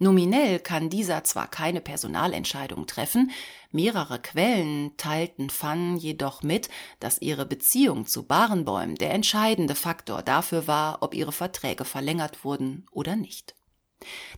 Nominell 0.00 0.60
kann 0.60 0.90
dieser 0.90 1.24
zwar 1.24 1.48
keine 1.48 1.80
Personalentscheidung 1.80 2.86
treffen, 2.86 3.32
mehrere 3.72 4.20
Quellen 4.20 4.96
teilten 4.96 5.50
Fan 5.50 5.96
jedoch 5.96 6.42
mit, 6.42 6.68
dass 7.00 7.20
ihre 7.20 7.44
Beziehung 7.44 8.06
zu 8.06 8.22
Barenbäum 8.22 8.94
der 8.94 9.12
entscheidende 9.12 9.74
Faktor 9.74 10.22
dafür 10.22 10.68
war, 10.68 10.98
ob 11.02 11.14
ihre 11.14 11.32
Verträge 11.32 11.84
verlängert 11.84 12.44
wurden 12.44 12.86
oder 12.92 13.16
nicht. 13.16 13.56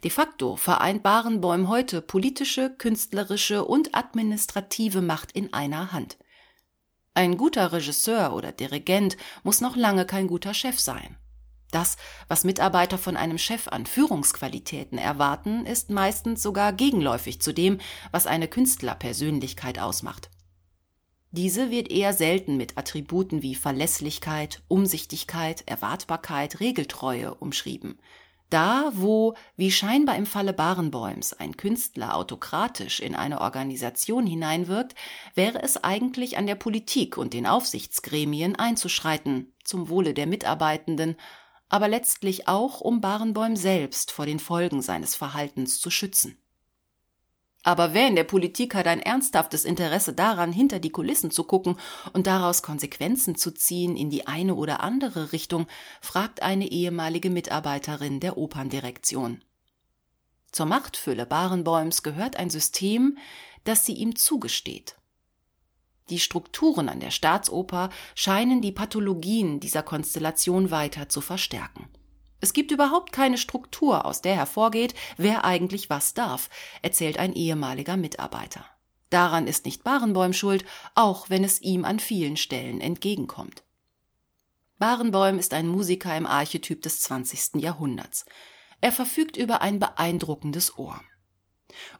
De 0.02 0.10
facto 0.10 0.56
vereint 0.56 1.02
Barenbäum 1.02 1.68
heute 1.68 2.00
politische, 2.00 2.70
künstlerische 2.70 3.66
und 3.66 3.94
administrative 3.94 5.02
Macht 5.02 5.32
in 5.32 5.52
einer 5.52 5.92
Hand. 5.92 6.16
Ein 7.12 7.36
guter 7.36 7.72
Regisseur 7.72 8.34
oder 8.34 8.52
Dirigent 8.52 9.18
muss 9.42 9.60
noch 9.60 9.76
lange 9.76 10.06
kein 10.06 10.26
guter 10.26 10.54
Chef 10.54 10.78
sein. 10.78 11.19
Das, 11.70 11.96
was 12.28 12.44
Mitarbeiter 12.44 12.98
von 12.98 13.16
einem 13.16 13.38
Chef 13.38 13.68
an 13.68 13.86
Führungsqualitäten 13.86 14.98
erwarten, 14.98 15.66
ist 15.66 15.90
meistens 15.90 16.42
sogar 16.42 16.72
gegenläufig 16.72 17.40
zu 17.40 17.52
dem, 17.52 17.78
was 18.10 18.26
eine 18.26 18.48
Künstlerpersönlichkeit 18.48 19.78
ausmacht. 19.78 20.30
Diese 21.32 21.70
wird 21.70 21.92
eher 21.92 22.12
selten 22.12 22.56
mit 22.56 22.76
Attributen 22.76 23.42
wie 23.42 23.54
Verlässlichkeit, 23.54 24.62
Umsichtigkeit, 24.66 25.62
Erwartbarkeit, 25.66 26.58
Regeltreue 26.58 27.34
umschrieben. 27.34 28.00
Da, 28.50 28.90
wo, 28.94 29.34
wie 29.56 29.70
scheinbar 29.70 30.16
im 30.16 30.26
Falle 30.26 30.52
Barenbäums, 30.52 31.34
ein 31.34 31.56
Künstler 31.56 32.16
autokratisch 32.16 32.98
in 32.98 33.14
eine 33.14 33.40
Organisation 33.40 34.26
hineinwirkt, 34.26 34.96
wäre 35.36 35.62
es 35.62 35.84
eigentlich 35.84 36.36
an 36.36 36.48
der 36.48 36.56
Politik 36.56 37.16
und 37.16 37.32
den 37.32 37.46
Aufsichtsgremien 37.46 38.56
einzuschreiten, 38.56 39.52
zum 39.62 39.88
Wohle 39.88 40.14
der 40.14 40.26
Mitarbeitenden 40.26 41.14
aber 41.70 41.88
letztlich 41.88 42.48
auch, 42.48 42.80
um 42.80 43.00
Barenbäum 43.00 43.56
selbst 43.56 44.10
vor 44.10 44.26
den 44.26 44.40
Folgen 44.40 44.82
seines 44.82 45.14
Verhaltens 45.14 45.80
zu 45.80 45.90
schützen. 45.90 46.36
Aber 47.62 47.94
wer 47.94 48.08
in 48.08 48.16
der 48.16 48.24
Politik 48.24 48.74
hat 48.74 48.86
ein 48.86 49.00
ernsthaftes 49.00 49.64
Interesse 49.64 50.14
daran, 50.14 50.52
hinter 50.52 50.78
die 50.78 50.90
Kulissen 50.90 51.30
zu 51.30 51.44
gucken 51.44 51.76
und 52.12 52.26
daraus 52.26 52.62
Konsequenzen 52.62 53.36
zu 53.36 53.50
ziehen 53.52 53.96
in 53.96 54.10
die 54.10 54.26
eine 54.26 54.54
oder 54.54 54.80
andere 54.80 55.32
Richtung, 55.32 55.66
fragt 56.00 56.42
eine 56.42 56.70
ehemalige 56.70 57.30
Mitarbeiterin 57.30 58.18
der 58.18 58.38
Operndirektion. 58.38 59.44
Zur 60.52 60.66
Machtfülle 60.66 61.26
Barenbäums 61.26 62.02
gehört 62.02 62.36
ein 62.36 62.50
System, 62.50 63.18
das 63.64 63.84
sie 63.84 63.94
ihm 63.94 64.16
zugesteht. 64.16 64.96
Die 66.10 66.18
Strukturen 66.18 66.88
an 66.88 66.98
der 67.00 67.12
Staatsoper 67.12 67.88
scheinen 68.16 68.60
die 68.60 68.72
Pathologien 68.72 69.60
dieser 69.60 69.84
Konstellation 69.84 70.70
weiter 70.70 71.08
zu 71.08 71.20
verstärken. 71.20 71.88
Es 72.40 72.52
gibt 72.52 72.72
überhaupt 72.72 73.12
keine 73.12 73.38
Struktur, 73.38 74.04
aus 74.06 74.22
der 74.22 74.34
hervorgeht, 74.34 74.94
wer 75.16 75.44
eigentlich 75.44 75.88
was 75.88 76.14
darf, 76.14 76.50
erzählt 76.82 77.18
ein 77.18 77.34
ehemaliger 77.34 77.96
Mitarbeiter. 77.96 78.64
Daran 79.10 79.46
ist 79.46 79.66
nicht 79.66 79.84
Barenbäum 79.84 80.32
schuld, 80.32 80.64
auch 80.94 81.30
wenn 81.30 81.44
es 81.44 81.60
ihm 81.60 81.84
an 81.84 82.00
vielen 82.00 82.36
Stellen 82.36 82.80
entgegenkommt. 82.80 83.62
Barenbäum 84.78 85.38
ist 85.38 85.52
ein 85.52 85.68
Musiker 85.68 86.16
im 86.16 86.26
Archetyp 86.26 86.80
des 86.82 87.00
20. 87.00 87.62
Jahrhunderts. 87.62 88.24
Er 88.80 88.92
verfügt 88.92 89.36
über 89.36 89.60
ein 89.60 89.78
beeindruckendes 89.78 90.78
Ohr. 90.78 91.00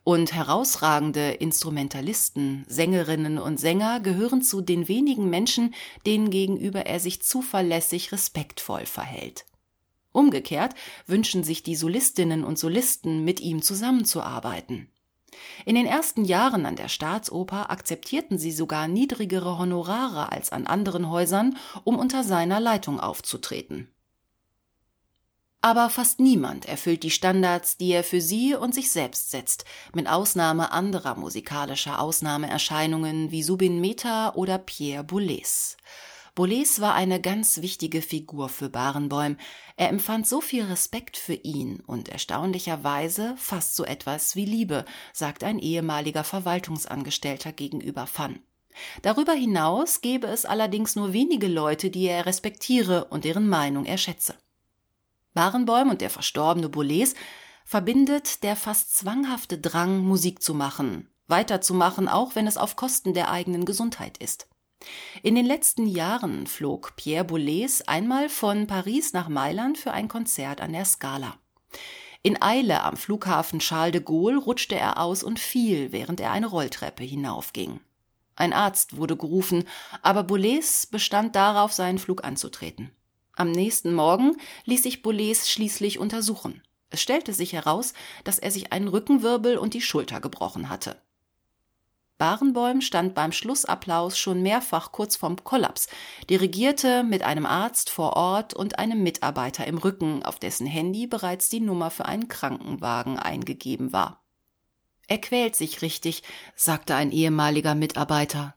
Und 0.05 0.33
herausragende 0.33 1.31
Instrumentalisten, 1.33 2.65
Sängerinnen 2.69 3.39
und 3.39 3.59
Sänger 3.59 4.01
gehören 4.01 4.43
zu 4.43 4.61
den 4.61 4.89
wenigen 4.89 5.31
Menschen, 5.31 5.75
denen 6.07 6.31
gegenüber 6.31 6.87
er 6.87 7.01
sich 7.01 7.23
zuverlässig 7.23 8.13
respektvoll 8.13 8.87
verhält. 8.87 9.45
Umgekehrt 10.13 10.75
wünschen 11.07 11.45
sich 11.45 11.63
die 11.63 11.77
Solistinnen 11.77 12.45
und 12.45 12.59
Solisten, 12.59 13.25
mit 13.25 13.41
ihm 13.41 13.63
zusammenzuarbeiten. 13.63 14.89
In 15.65 15.75
den 15.77 15.87
ersten 15.87 16.25
Jahren 16.25 16.67
an 16.67 16.77
der 16.77 16.89
Staatsoper 16.89 17.71
akzeptierten 17.71 18.39
sie 18.39 18.53
sogar 18.53 18.89
niedrigere 18.89 19.59
Honorare 19.59 20.33
als 20.33 20.51
an 20.51 20.67
anderen 20.67 21.09
Häusern, 21.09 21.57
um 21.85 21.99
unter 21.99 22.25
seiner 22.25 22.61
Leitung 22.61 22.99
aufzutreten. 22.99 23.89
Aber 25.63 25.91
fast 25.91 26.21
niemand 26.21 26.65
erfüllt 26.65 27.03
die 27.03 27.11
Standards, 27.11 27.77
die 27.77 27.93
er 27.93 28.03
für 28.03 28.23
sie 28.23 28.55
und 28.55 28.75
sich 28.75 28.91
selbst 28.91 29.31
setzt, 29.31 29.67
mit 29.95 30.09
Ausnahme 30.09 30.73
anderer 30.73 31.17
musikalischer 31.17 32.01
Ausnahmeerscheinungen 32.01 33.31
wie 33.31 33.43
Subin 33.43 33.79
Mehta 33.79 34.33
oder 34.35 34.57
Pierre 34.57 35.05
Boulez. 35.05 35.77
Boulez 36.35 36.81
war 36.81 36.95
eine 36.95 37.21
ganz 37.21 37.61
wichtige 37.61 38.01
Figur 38.01 38.49
für 38.49 38.71
Barenboim. 38.71 39.37
Er 39.77 39.91
empfand 39.91 40.27
so 40.27 40.41
viel 40.41 40.65
Respekt 40.65 41.19
für 41.19 41.35
ihn 41.35 41.81
und 41.87 42.09
erstaunlicherweise 42.09 43.35
fast 43.37 43.77
so 43.77 43.85
etwas 43.85 44.37
wie 44.37 44.47
Liebe, 44.47 44.87
sagt 45.13 45.45
ein 45.45 45.59
ehemaliger 45.59 46.25
Verwaltungsangestellter 46.25 47.53
gegenüber 47.53 48.07
Fan. 48.07 48.41
Darüber 49.03 49.33
hinaus 49.33 50.01
gäbe 50.01 50.29
es 50.29 50.47
allerdings 50.47 50.97
nur 50.97 51.13
wenige 51.13 51.49
Leute, 51.49 51.91
die 51.91 52.07
er 52.07 52.25
respektiere 52.25 53.07
und 53.07 53.25
deren 53.25 53.49
Meinung 53.49 53.85
er 53.85 53.99
schätze. 53.99 54.37
Barenboim 55.35 55.91
und 55.91 56.01
der 56.01 56.11
verstorbene 56.11 56.69
Boulez 56.69 57.15
verbindet 57.65 58.43
der 58.43 58.57
fast 58.57 58.97
zwanghafte 58.97 59.59
Drang, 59.59 60.01
Musik 60.01 60.43
zu 60.43 60.55
machen, 60.55 61.09
weiterzumachen, 61.29 62.09
auch 62.09 62.35
wenn 62.35 62.47
es 62.47 62.57
auf 62.57 62.77
Kosten 62.77 63.15
der 63.15 63.31
eigenen 63.31 63.65
Gesundheit 63.65 64.19
ist. 64.19 64.49
In 65.23 65.35
den 65.35 65.47
letzten 65.47 65.87
Jahren 65.87 66.47
flog 66.47 66.97
Pierre 66.97 67.25
Boulez 67.25 67.83
einmal 67.83 68.29
von 68.29 68.67
Paris 68.67 69.13
nach 69.13 69.29
Mailand 69.29 69.79
für 69.79 69.93
ein 69.93 70.09
Konzert 70.09 70.61
an 70.61 70.73
der 70.73 70.85
Scala. 70.85 71.37
In 72.23 72.41
Eile 72.43 72.83
am 72.83 72.97
Flughafen 72.97 73.61
Charles 73.61 73.93
de 73.93 74.03
Gaulle 74.03 74.39
rutschte 74.39 74.75
er 74.75 74.99
aus 74.99 75.23
und 75.23 75.39
fiel, 75.39 75.93
während 75.93 76.21
er 76.21 76.33
eine 76.33 76.47
Rolltreppe 76.47 77.05
hinaufging. 77.05 77.81
Ein 78.37 78.53
Arzt 78.53 78.97
wurde 78.97 79.17
gerufen, 79.17 79.65
aber 80.03 80.23
Boulez 80.23 80.87
bestand 80.87 81.37
darauf, 81.37 81.73
seinen 81.73 81.99
Flug 81.99 82.25
anzutreten. 82.25 82.91
Am 83.35 83.51
nächsten 83.51 83.95
Morgen 83.95 84.37
ließ 84.65 84.83
sich 84.83 85.03
Boulez 85.03 85.49
schließlich 85.49 85.99
untersuchen. 85.99 86.63
Es 86.91 87.01
stellte 87.01 87.33
sich 87.33 87.53
heraus, 87.53 87.95
dass 88.25 88.39
er 88.39 88.51
sich 88.51 88.73
einen 88.73 88.89
Rückenwirbel 88.89 89.57
und 89.57 89.75
die 89.75 89.81
Schulter 89.81 90.21
gebrochen 90.21 90.69
hatte. 90.69 91.01
Barenboim 92.19 92.83
stand 92.83 93.15
beim 93.15 93.33
Schlussapplaus 93.33 94.19
schon 94.19 94.43
mehrfach 94.43 94.93
kurz 94.93 95.17
vorm 95.17 95.43
Kollaps, 95.43 95.89
dirigierte 96.29 97.03
mit 97.03 97.23
einem 97.23 97.47
Arzt 97.47 97.89
vor 97.89 98.15
Ort 98.15 98.53
und 98.53 98.79
einem 98.79 99.03
Mitarbeiter 99.03 99.67
im 99.67 99.79
Rücken, 99.79 100.23
auf 100.23 100.39
dessen 100.39 100.67
Handy 100.67 101.07
bereits 101.07 101.49
die 101.49 101.61
Nummer 101.61 101.91
für 101.91 102.05
einen 102.05 102.29
Krankenwagen 102.29 103.19
eingegeben 103.19 103.95
war. 103.95 104.23
Er 105.09 105.19
quält 105.19 105.57
sich 105.57 105.81
richtig, 105.81 106.23
sagte 106.55 106.95
ein 106.95 107.11
ehemaliger 107.11 107.75
Mitarbeiter. 107.75 108.55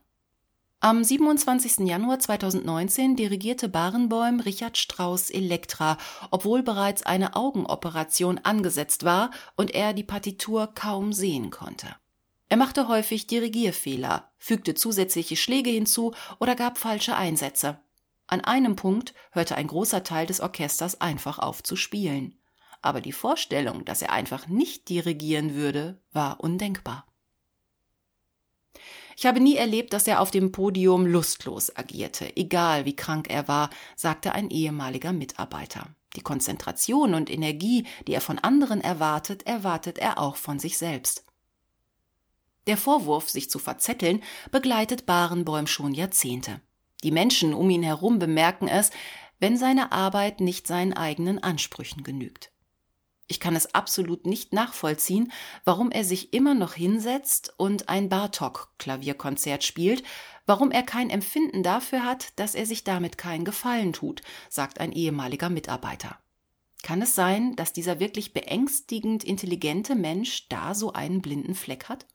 Am 0.84 1.02
27. 1.02 1.88
Januar 1.88 2.18
2019 2.18 3.16
dirigierte 3.16 3.70
Barenboim 3.70 4.40
Richard 4.40 4.76
Strauss 4.76 5.30
Elektra, 5.30 5.96
obwohl 6.30 6.62
bereits 6.62 7.04
eine 7.04 7.36
Augenoperation 7.36 8.38
angesetzt 8.42 9.02
war 9.02 9.30
und 9.56 9.70
er 9.70 9.94
die 9.94 10.04
Partitur 10.04 10.74
kaum 10.74 11.14
sehen 11.14 11.48
konnte. 11.48 11.86
Er 12.50 12.58
machte 12.58 12.86
häufig 12.86 13.26
Dirigierfehler, 13.26 14.30
fügte 14.36 14.74
zusätzliche 14.74 15.36
Schläge 15.36 15.70
hinzu 15.70 16.12
oder 16.38 16.54
gab 16.54 16.76
falsche 16.76 17.16
Einsätze. 17.16 17.78
An 18.26 18.42
einem 18.42 18.76
Punkt 18.76 19.14
hörte 19.30 19.56
ein 19.56 19.68
großer 19.68 20.02
Teil 20.02 20.26
des 20.26 20.42
Orchesters 20.42 21.00
einfach 21.00 21.38
auf 21.38 21.62
zu 21.62 21.76
spielen. 21.76 22.38
Aber 22.82 23.00
die 23.00 23.12
Vorstellung, 23.12 23.86
dass 23.86 24.02
er 24.02 24.12
einfach 24.12 24.48
nicht 24.48 24.90
dirigieren 24.90 25.54
würde, 25.54 25.98
war 26.12 26.40
undenkbar. 26.40 27.06
Ich 29.16 29.26
habe 29.26 29.40
nie 29.40 29.56
erlebt, 29.56 29.92
dass 29.92 30.06
er 30.06 30.20
auf 30.20 30.30
dem 30.30 30.52
Podium 30.52 31.06
lustlos 31.06 31.74
agierte, 31.76 32.36
egal 32.36 32.84
wie 32.84 32.96
krank 32.96 33.28
er 33.30 33.48
war, 33.48 33.70
sagte 33.96 34.32
ein 34.32 34.50
ehemaliger 34.50 35.12
Mitarbeiter. 35.12 35.94
Die 36.16 36.20
Konzentration 36.20 37.14
und 37.14 37.30
Energie, 37.30 37.86
die 38.06 38.14
er 38.14 38.20
von 38.20 38.38
anderen 38.38 38.80
erwartet, 38.80 39.46
erwartet 39.46 39.98
er 39.98 40.18
auch 40.18 40.36
von 40.36 40.58
sich 40.58 40.78
selbst. 40.78 41.24
Der 42.66 42.76
Vorwurf, 42.76 43.28
sich 43.28 43.50
zu 43.50 43.58
verzetteln, 43.58 44.22
begleitet 44.50 45.06
Barenbäum 45.06 45.66
schon 45.66 45.92
Jahrzehnte. 45.92 46.60
Die 47.02 47.10
Menschen 47.10 47.52
um 47.52 47.68
ihn 47.68 47.82
herum 47.82 48.18
bemerken 48.18 48.68
es, 48.68 48.90
wenn 49.38 49.58
seine 49.58 49.92
Arbeit 49.92 50.40
nicht 50.40 50.66
seinen 50.66 50.94
eigenen 50.94 51.42
Ansprüchen 51.42 52.02
genügt. 52.02 52.53
Ich 53.26 53.40
kann 53.40 53.56
es 53.56 53.74
absolut 53.74 54.26
nicht 54.26 54.52
nachvollziehen, 54.52 55.32
warum 55.64 55.90
er 55.90 56.04
sich 56.04 56.34
immer 56.34 56.54
noch 56.54 56.74
hinsetzt 56.74 57.54
und 57.56 57.88
ein 57.88 58.08
Bartok-Klavierkonzert 58.10 59.64
spielt, 59.64 60.02
warum 60.44 60.70
er 60.70 60.82
kein 60.82 61.08
Empfinden 61.08 61.62
dafür 61.62 62.04
hat, 62.04 62.38
dass 62.38 62.54
er 62.54 62.66
sich 62.66 62.84
damit 62.84 63.16
keinen 63.16 63.46
Gefallen 63.46 63.94
tut, 63.94 64.20
sagt 64.50 64.78
ein 64.78 64.92
ehemaliger 64.92 65.48
Mitarbeiter. 65.48 66.18
Kann 66.82 67.00
es 67.00 67.14
sein, 67.14 67.56
dass 67.56 67.72
dieser 67.72 67.98
wirklich 67.98 68.34
beängstigend 68.34 69.24
intelligente 69.24 69.94
Mensch 69.94 70.48
da 70.50 70.74
so 70.74 70.92
einen 70.92 71.22
blinden 71.22 71.54
Fleck 71.54 71.88
hat? 71.88 72.06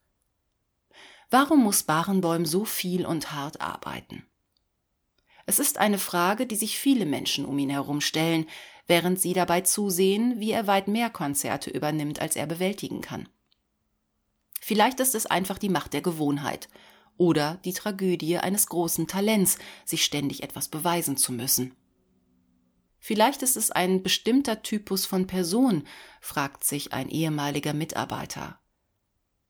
Warum 1.32 1.64
muss 1.64 1.82
Barenbäum 1.82 2.46
so 2.46 2.66
viel 2.66 3.04
und 3.04 3.32
hart 3.32 3.62
arbeiten? 3.62 4.28
Es 5.48 5.58
ist 5.58 5.80
eine 5.80 5.98
Frage, 5.98 6.46
die 6.46 6.56
sich 6.56 6.78
viele 6.78 7.08
Menschen 7.08 7.46
um 7.46 7.58
ihn 7.58 7.72
herum 7.72 8.02
stellen, 8.02 8.46
während 8.90 9.22
sie 9.22 9.34
dabei 9.34 9.62
zusehen, 9.62 10.40
wie 10.40 10.52
er 10.52 10.66
weit 10.66 10.88
mehr 10.88 11.12
Konzerte 11.12 11.70
übernimmt, 11.70 12.20
als 12.20 12.36
er 12.36 12.48
bewältigen 12.48 13.02
kann. 13.02 13.30
Vielleicht 14.60 15.00
ist 15.00 15.14
es 15.14 15.28
einfach 15.28 15.60
die 15.60 15.70
Macht 15.70 15.94
der 15.94 16.02
Gewohnheit 16.02 16.70
oder 17.16 17.60
die 17.66 17.74
Tragödie 17.74 18.40
eines 18.40 18.66
großen 18.66 19.06
Talents, 19.06 19.60
sich 19.86 20.04
ständig 20.04 20.42
etwas 20.42 20.70
beweisen 20.70 21.18
zu 21.18 21.32
müssen. 21.32 21.76
Vielleicht 22.98 23.44
ist 23.44 23.58
es 23.58 23.70
ein 23.70 24.02
bestimmter 24.02 24.64
Typus 24.64 25.06
von 25.06 25.28
Person, 25.28 25.84
fragt 26.20 26.64
sich 26.64 26.92
ein 26.92 27.10
ehemaliger 27.10 27.74
Mitarbeiter. 27.74 28.60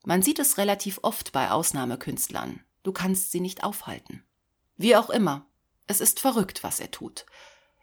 Man 0.04 0.21
sieht 0.21 0.39
es 0.39 0.58
relativ 0.58 0.99
oft 1.02 1.32
bei 1.32 1.49
Ausnahmekünstlern. 1.49 2.60
Du 2.84 2.91
kannst 2.91 3.32
sie 3.32 3.39
nicht 3.39 3.63
aufhalten. 3.63 4.23
Wie 4.75 4.97
auch 4.97 5.10
immer, 5.10 5.45
es 5.88 6.02
ist 6.02 6.19
verrückt, 6.19 6.62
was 6.62 6.82
er 6.82 6.91
tut. 6.91 7.25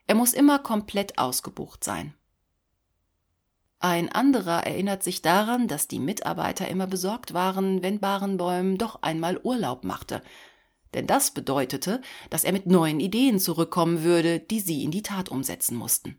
Er 0.06 0.14
muss 0.14 0.32
immer 0.32 0.58
komplett 0.58 1.18
ausgebucht 1.18 1.82
sein. 1.82 2.14
Ein 3.78 4.10
anderer 4.10 4.66
erinnert 4.66 5.02
sich 5.02 5.20
daran, 5.20 5.68
dass 5.68 5.88
die 5.88 5.98
Mitarbeiter 5.98 6.68
immer 6.68 6.86
besorgt 6.86 7.34
waren, 7.34 7.82
wenn 7.82 8.00
Barenbäum 8.00 8.78
doch 8.78 9.02
einmal 9.02 9.38
Urlaub 9.42 9.84
machte. 9.84 10.22
Denn 10.94 11.06
das 11.06 11.32
bedeutete, 11.32 12.00
dass 12.30 12.44
er 12.44 12.52
mit 12.52 12.66
neuen 12.66 13.00
Ideen 13.00 13.38
zurückkommen 13.38 14.02
würde, 14.02 14.40
die 14.40 14.60
sie 14.60 14.82
in 14.82 14.90
die 14.90 15.02
Tat 15.02 15.28
umsetzen 15.28 15.76
mussten. 15.76 16.18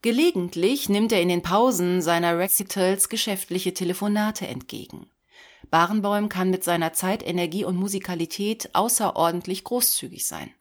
Gelegentlich 0.00 0.88
nimmt 0.88 1.12
er 1.12 1.22
in 1.22 1.30
den 1.30 1.42
Pausen 1.42 2.02
seiner 2.02 2.38
Recitals 2.38 3.08
geschäftliche 3.08 3.72
Telefonate 3.72 4.46
entgegen. 4.46 5.10
Barenbäum 5.70 6.28
kann 6.28 6.50
mit 6.50 6.62
seiner 6.62 6.92
Zeit, 6.92 7.26
Energie 7.26 7.64
und 7.64 7.76
Musikalität 7.76 8.70
außerordentlich 8.74 9.64
großzügig 9.64 10.26
sein. 10.26 10.54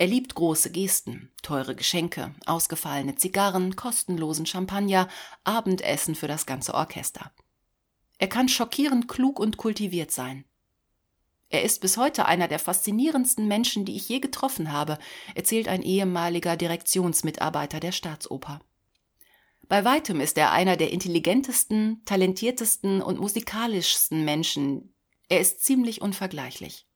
Er 0.00 0.06
liebt 0.06 0.36
große 0.36 0.70
Gesten, 0.70 1.32
teure 1.42 1.74
Geschenke, 1.74 2.32
ausgefallene 2.46 3.16
Zigarren, 3.16 3.74
kostenlosen 3.74 4.46
Champagner, 4.46 5.08
Abendessen 5.42 6.14
für 6.14 6.28
das 6.28 6.46
ganze 6.46 6.72
Orchester. 6.74 7.32
Er 8.18 8.28
kann 8.28 8.48
schockierend 8.48 9.08
klug 9.08 9.40
und 9.40 9.56
kultiviert 9.56 10.12
sein. 10.12 10.44
Er 11.48 11.64
ist 11.64 11.80
bis 11.80 11.96
heute 11.96 12.26
einer 12.26 12.46
der 12.46 12.60
faszinierendsten 12.60 13.48
Menschen, 13.48 13.84
die 13.84 13.96
ich 13.96 14.08
je 14.08 14.20
getroffen 14.20 14.70
habe, 14.70 14.98
erzählt 15.34 15.66
ein 15.66 15.82
ehemaliger 15.82 16.56
Direktionsmitarbeiter 16.56 17.80
der 17.80 17.92
Staatsoper. 17.92 18.60
Bei 19.66 19.84
weitem 19.84 20.20
ist 20.20 20.38
er 20.38 20.52
einer 20.52 20.76
der 20.76 20.92
intelligentesten, 20.92 22.04
talentiertesten 22.04 23.02
und 23.02 23.18
musikalischsten 23.18 24.24
Menschen. 24.24 24.94
Er 25.28 25.40
ist 25.40 25.64
ziemlich 25.64 26.00
unvergleichlich 26.00 26.87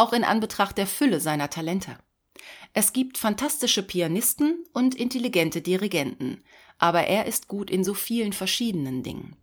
auch 0.00 0.14
in 0.14 0.24
Anbetracht 0.24 0.78
der 0.78 0.86
Fülle 0.86 1.20
seiner 1.20 1.50
Talente. 1.50 1.98
Es 2.72 2.92
gibt 2.94 3.18
fantastische 3.18 3.82
Pianisten 3.82 4.64
und 4.72 4.94
intelligente 4.94 5.60
Dirigenten, 5.60 6.42
aber 6.78 7.04
er 7.04 7.26
ist 7.26 7.48
gut 7.48 7.70
in 7.70 7.84
so 7.84 7.92
vielen 7.92 8.32
verschiedenen 8.32 9.02
Dingen. 9.02 9.36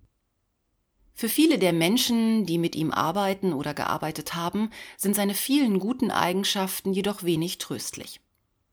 Für 1.14 1.30
viele 1.30 1.60
der 1.60 1.74
Menschen, 1.74 2.46
die 2.46 2.58
mit 2.58 2.76
ihm 2.76 2.92
arbeiten 2.92 3.54
oder 3.54 3.76
gearbeitet 3.76 4.34
haben, 4.34 4.72
sind 4.98 5.16
seine 5.16 5.36
vielen 5.36 5.80
guten 5.80 6.10
Eigenschaften 6.10 6.92
jedoch 6.92 7.24
wenig 7.24 7.60
tröstlich. 7.60 8.20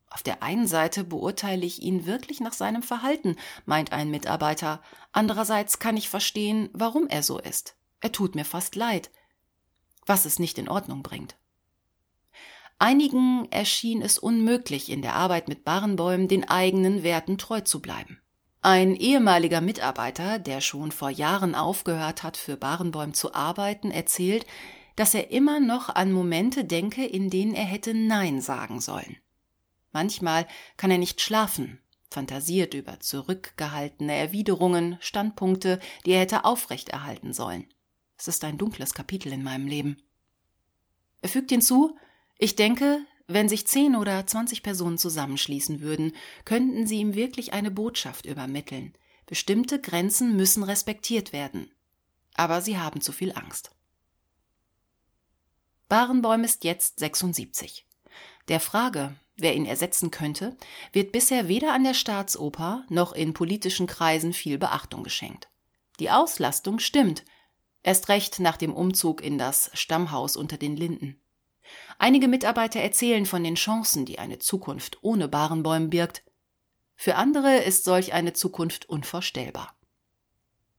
Auf 0.09 0.23
der 0.23 0.43
einen 0.43 0.67
Seite 0.67 1.05
beurteile 1.05 1.67
ich 1.67 1.83
ihn 1.83 2.07
wirklich 2.07 2.41
nach 2.41 2.53
seinem 2.53 2.83
Verhalten, 2.83 3.37
meint 3.67 3.93
ein 3.93 4.11
Mitarbeiter. 4.11 4.81
Andererseits 5.13 5.79
kann 5.79 5.97
ich 5.97 6.09
verstehen, 6.09 6.71
warum 6.73 7.09
er 7.09 7.23
so 7.23 7.39
ist. 7.39 7.77
Er 8.01 8.13
tut 8.13 8.35
mir 8.37 8.45
fast 8.45 8.75
leid. 8.75 9.11
Was 10.07 10.25
es 10.25 10.39
nicht 10.39 10.57
in 10.59 10.69
Ordnung 10.69 11.03
bringt. 11.03 11.37
Einigen 12.79 13.47
erschien 13.51 14.03
es 14.03 14.19
unmöglich, 14.19 14.91
in 14.91 15.03
der 15.03 15.15
Arbeit 15.15 15.49
mit 15.49 15.65
Barenbäumen 15.65 16.29
den 16.29 16.49
eigenen 16.49 17.03
Werten 17.03 17.39
treu 17.39 17.61
zu 17.61 17.81
bleiben. 17.81 18.21
Ein 18.61 18.97
ehemaliger 18.97 19.61
Mitarbeiter, 19.61 20.39
der 20.39 20.61
schon 20.61 20.91
vor 20.91 21.11
Jahren 21.11 21.55
aufgehört 21.55 22.23
hat, 22.23 22.37
für 22.37 22.57
Barenbäum 22.57 23.15
zu 23.15 23.35
arbeiten, 23.35 23.91
erzählt, 23.91 24.47
dass 24.97 25.15
er 25.15 25.31
immer 25.31 25.61
noch 25.61 25.89
an 25.89 26.13
Momente 26.13 26.65
denke, 26.65 27.05
in 27.05 27.31
denen 27.31 27.55
er 27.55 27.65
hätte 27.65 27.95
Nein 27.95 28.41
sagen 28.41 28.81
sollen. 28.81 29.17
Manchmal 29.93 30.47
kann 30.77 30.91
er 30.91 30.99
nicht 30.99 31.21
schlafen, 31.21 31.79
fantasiert 32.11 32.75
über 32.75 33.01
zurückgehaltene 33.01 34.15
Erwiderungen, 34.15 34.97
Standpunkte, 35.01 35.79
die 36.07 36.13
er 36.13 36.21
hätte 36.21 36.45
aufrechterhalten 36.45 37.33
sollen. 37.33 37.67
Es 38.17 38.29
ist 38.29 38.45
ein 38.45 38.59
dunkles 38.59 38.95
Kapitel 38.95 39.33
in 39.33 39.43
meinem 39.43 39.67
Leben. 39.67 39.99
Er 41.21 41.29
fügt 41.29 41.51
hinzu, 41.51 41.97
ich 42.39 42.57
denke, 42.57 43.05
wenn 43.27 43.49
sich 43.49 43.67
zehn 43.67 43.97
oder 43.97 44.27
zwanzig 44.27 44.63
Personen 44.63 44.99
zusammenschließen 44.99 45.81
würden, 45.81 46.13
könnten 46.45 46.87
sie 46.87 46.99
ihm 46.99 47.15
wirklich 47.15 47.53
eine 47.53 47.71
Botschaft 47.71 48.27
übermitteln. 48.27 48.93
Bestimmte 49.27 49.81
Grenzen 49.81 50.37
müssen 50.37 50.63
respektiert 50.63 51.33
werden. 51.33 51.71
Aber 52.35 52.61
sie 52.61 52.79
haben 52.79 53.01
zu 53.01 53.13
viel 53.13 53.33
Angst. 53.33 53.71
Barenbäum 55.89 56.45
ist 56.45 56.65
jetzt 56.65 56.99
76. 56.99 57.87
Der 58.49 58.61
Frage, 58.61 59.17
wer 59.37 59.55
ihn 59.55 59.65
ersetzen 59.65 60.11
könnte, 60.11 60.57
wird 60.93 61.13
bisher 61.13 61.49
weder 61.49 61.73
an 61.73 61.85
der 61.85 61.95
Staatsoper 61.95 62.85
noch 62.91 63.13
in 63.13 63.33
politischen 63.33 63.87
Kreisen 63.87 64.33
viel 64.33 64.59
Beachtung 64.59 65.03
geschenkt. 65.03 65.49
Die 66.01 66.11
Auslastung 66.11 66.79
stimmt, 66.79 67.25
erst 67.83 68.09
recht 68.09 68.41
nach 68.41 68.57
dem 68.57 68.75
Umzug 68.75 69.23
in 69.23 69.39
das 69.39 69.71
Stammhaus 69.75 70.37
unter 70.37 70.57
den 70.57 70.77
Linden. 70.77 71.21
Einige 71.99 72.29
Mitarbeiter 72.29 72.81
erzählen 72.81 73.27
von 73.27 73.45
den 73.45 73.55
Chancen, 73.55 74.05
die 74.05 74.19
eine 74.19 74.39
Zukunft 74.39 74.99
ohne 75.03 75.29
Barenbäumen 75.29 75.91
birgt. 75.91 76.23
Für 76.97 77.17
andere 77.17 77.59
ist 77.59 77.85
solch 77.85 78.13
eine 78.13 78.33
Zukunft 78.33 78.89
unvorstellbar. 78.89 79.75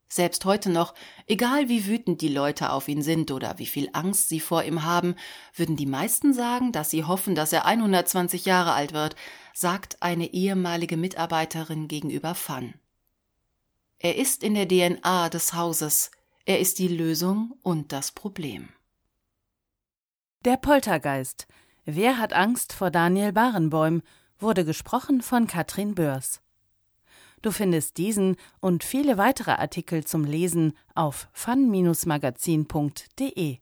Selbst 0.08 0.46
heute 0.46 0.70
noch, 0.70 0.94
egal 1.28 1.68
wie 1.68 1.88
wütend 1.88 2.22
die 2.22 2.30
Leute 2.30 2.72
auf 2.72 2.88
ihn 2.88 3.02
sind 3.02 3.32
oder 3.32 3.58
wie 3.58 3.66
viel 3.66 3.90
Angst 3.94 4.30
sie 4.30 4.40
vor 4.40 4.64
ihm 4.64 4.84
haben, 4.84 5.16
würden 5.54 5.76
die 5.76 5.88
meisten 5.88 6.34
sagen, 6.34 6.72
dass 6.72 6.92
sie 6.92 7.04
hoffen, 7.04 7.36
dass 7.36 7.52
er 7.52 7.66
120 7.66 8.46
Jahre 8.46 8.74
alt 8.74 8.94
wird, 8.94 9.16
sagt 9.54 10.02
eine 10.02 10.32
ehemalige 10.32 10.96
Mitarbeiterin 10.96 11.88
gegenüber 11.88 12.36
Fan. 12.36 12.76
Er 13.98 14.16
ist 14.16 14.44
in 14.44 14.54
der 14.54 14.68
DNA 14.68 15.30
des 15.30 15.54
Hauses, 15.54 16.12
er 16.46 16.60
ist 16.60 16.78
die 16.78 16.88
Lösung 16.88 17.58
und 17.64 17.92
das 17.92 18.12
Problem. 18.12 18.70
Der 20.46 20.56
Poltergeist. 20.58 21.48
Wer 21.86 22.20
hat 22.20 22.34
Angst 22.34 22.72
vor 22.72 22.92
Daniel 22.92 23.34
Barenbäum? 23.34 24.04
wurde 24.38 24.64
gesprochen 24.64 25.24
von 25.24 25.48
Katrin 25.48 25.96
Börs. 25.96 26.40
Du 27.42 27.50
findest 27.50 27.98
diesen 27.98 28.36
und 28.60 28.84
viele 28.84 29.18
weitere 29.18 29.54
Artikel 29.54 30.06
zum 30.06 30.24
Lesen 30.24 30.74
auf 30.94 31.30
fun-magazin.de. 31.34 33.58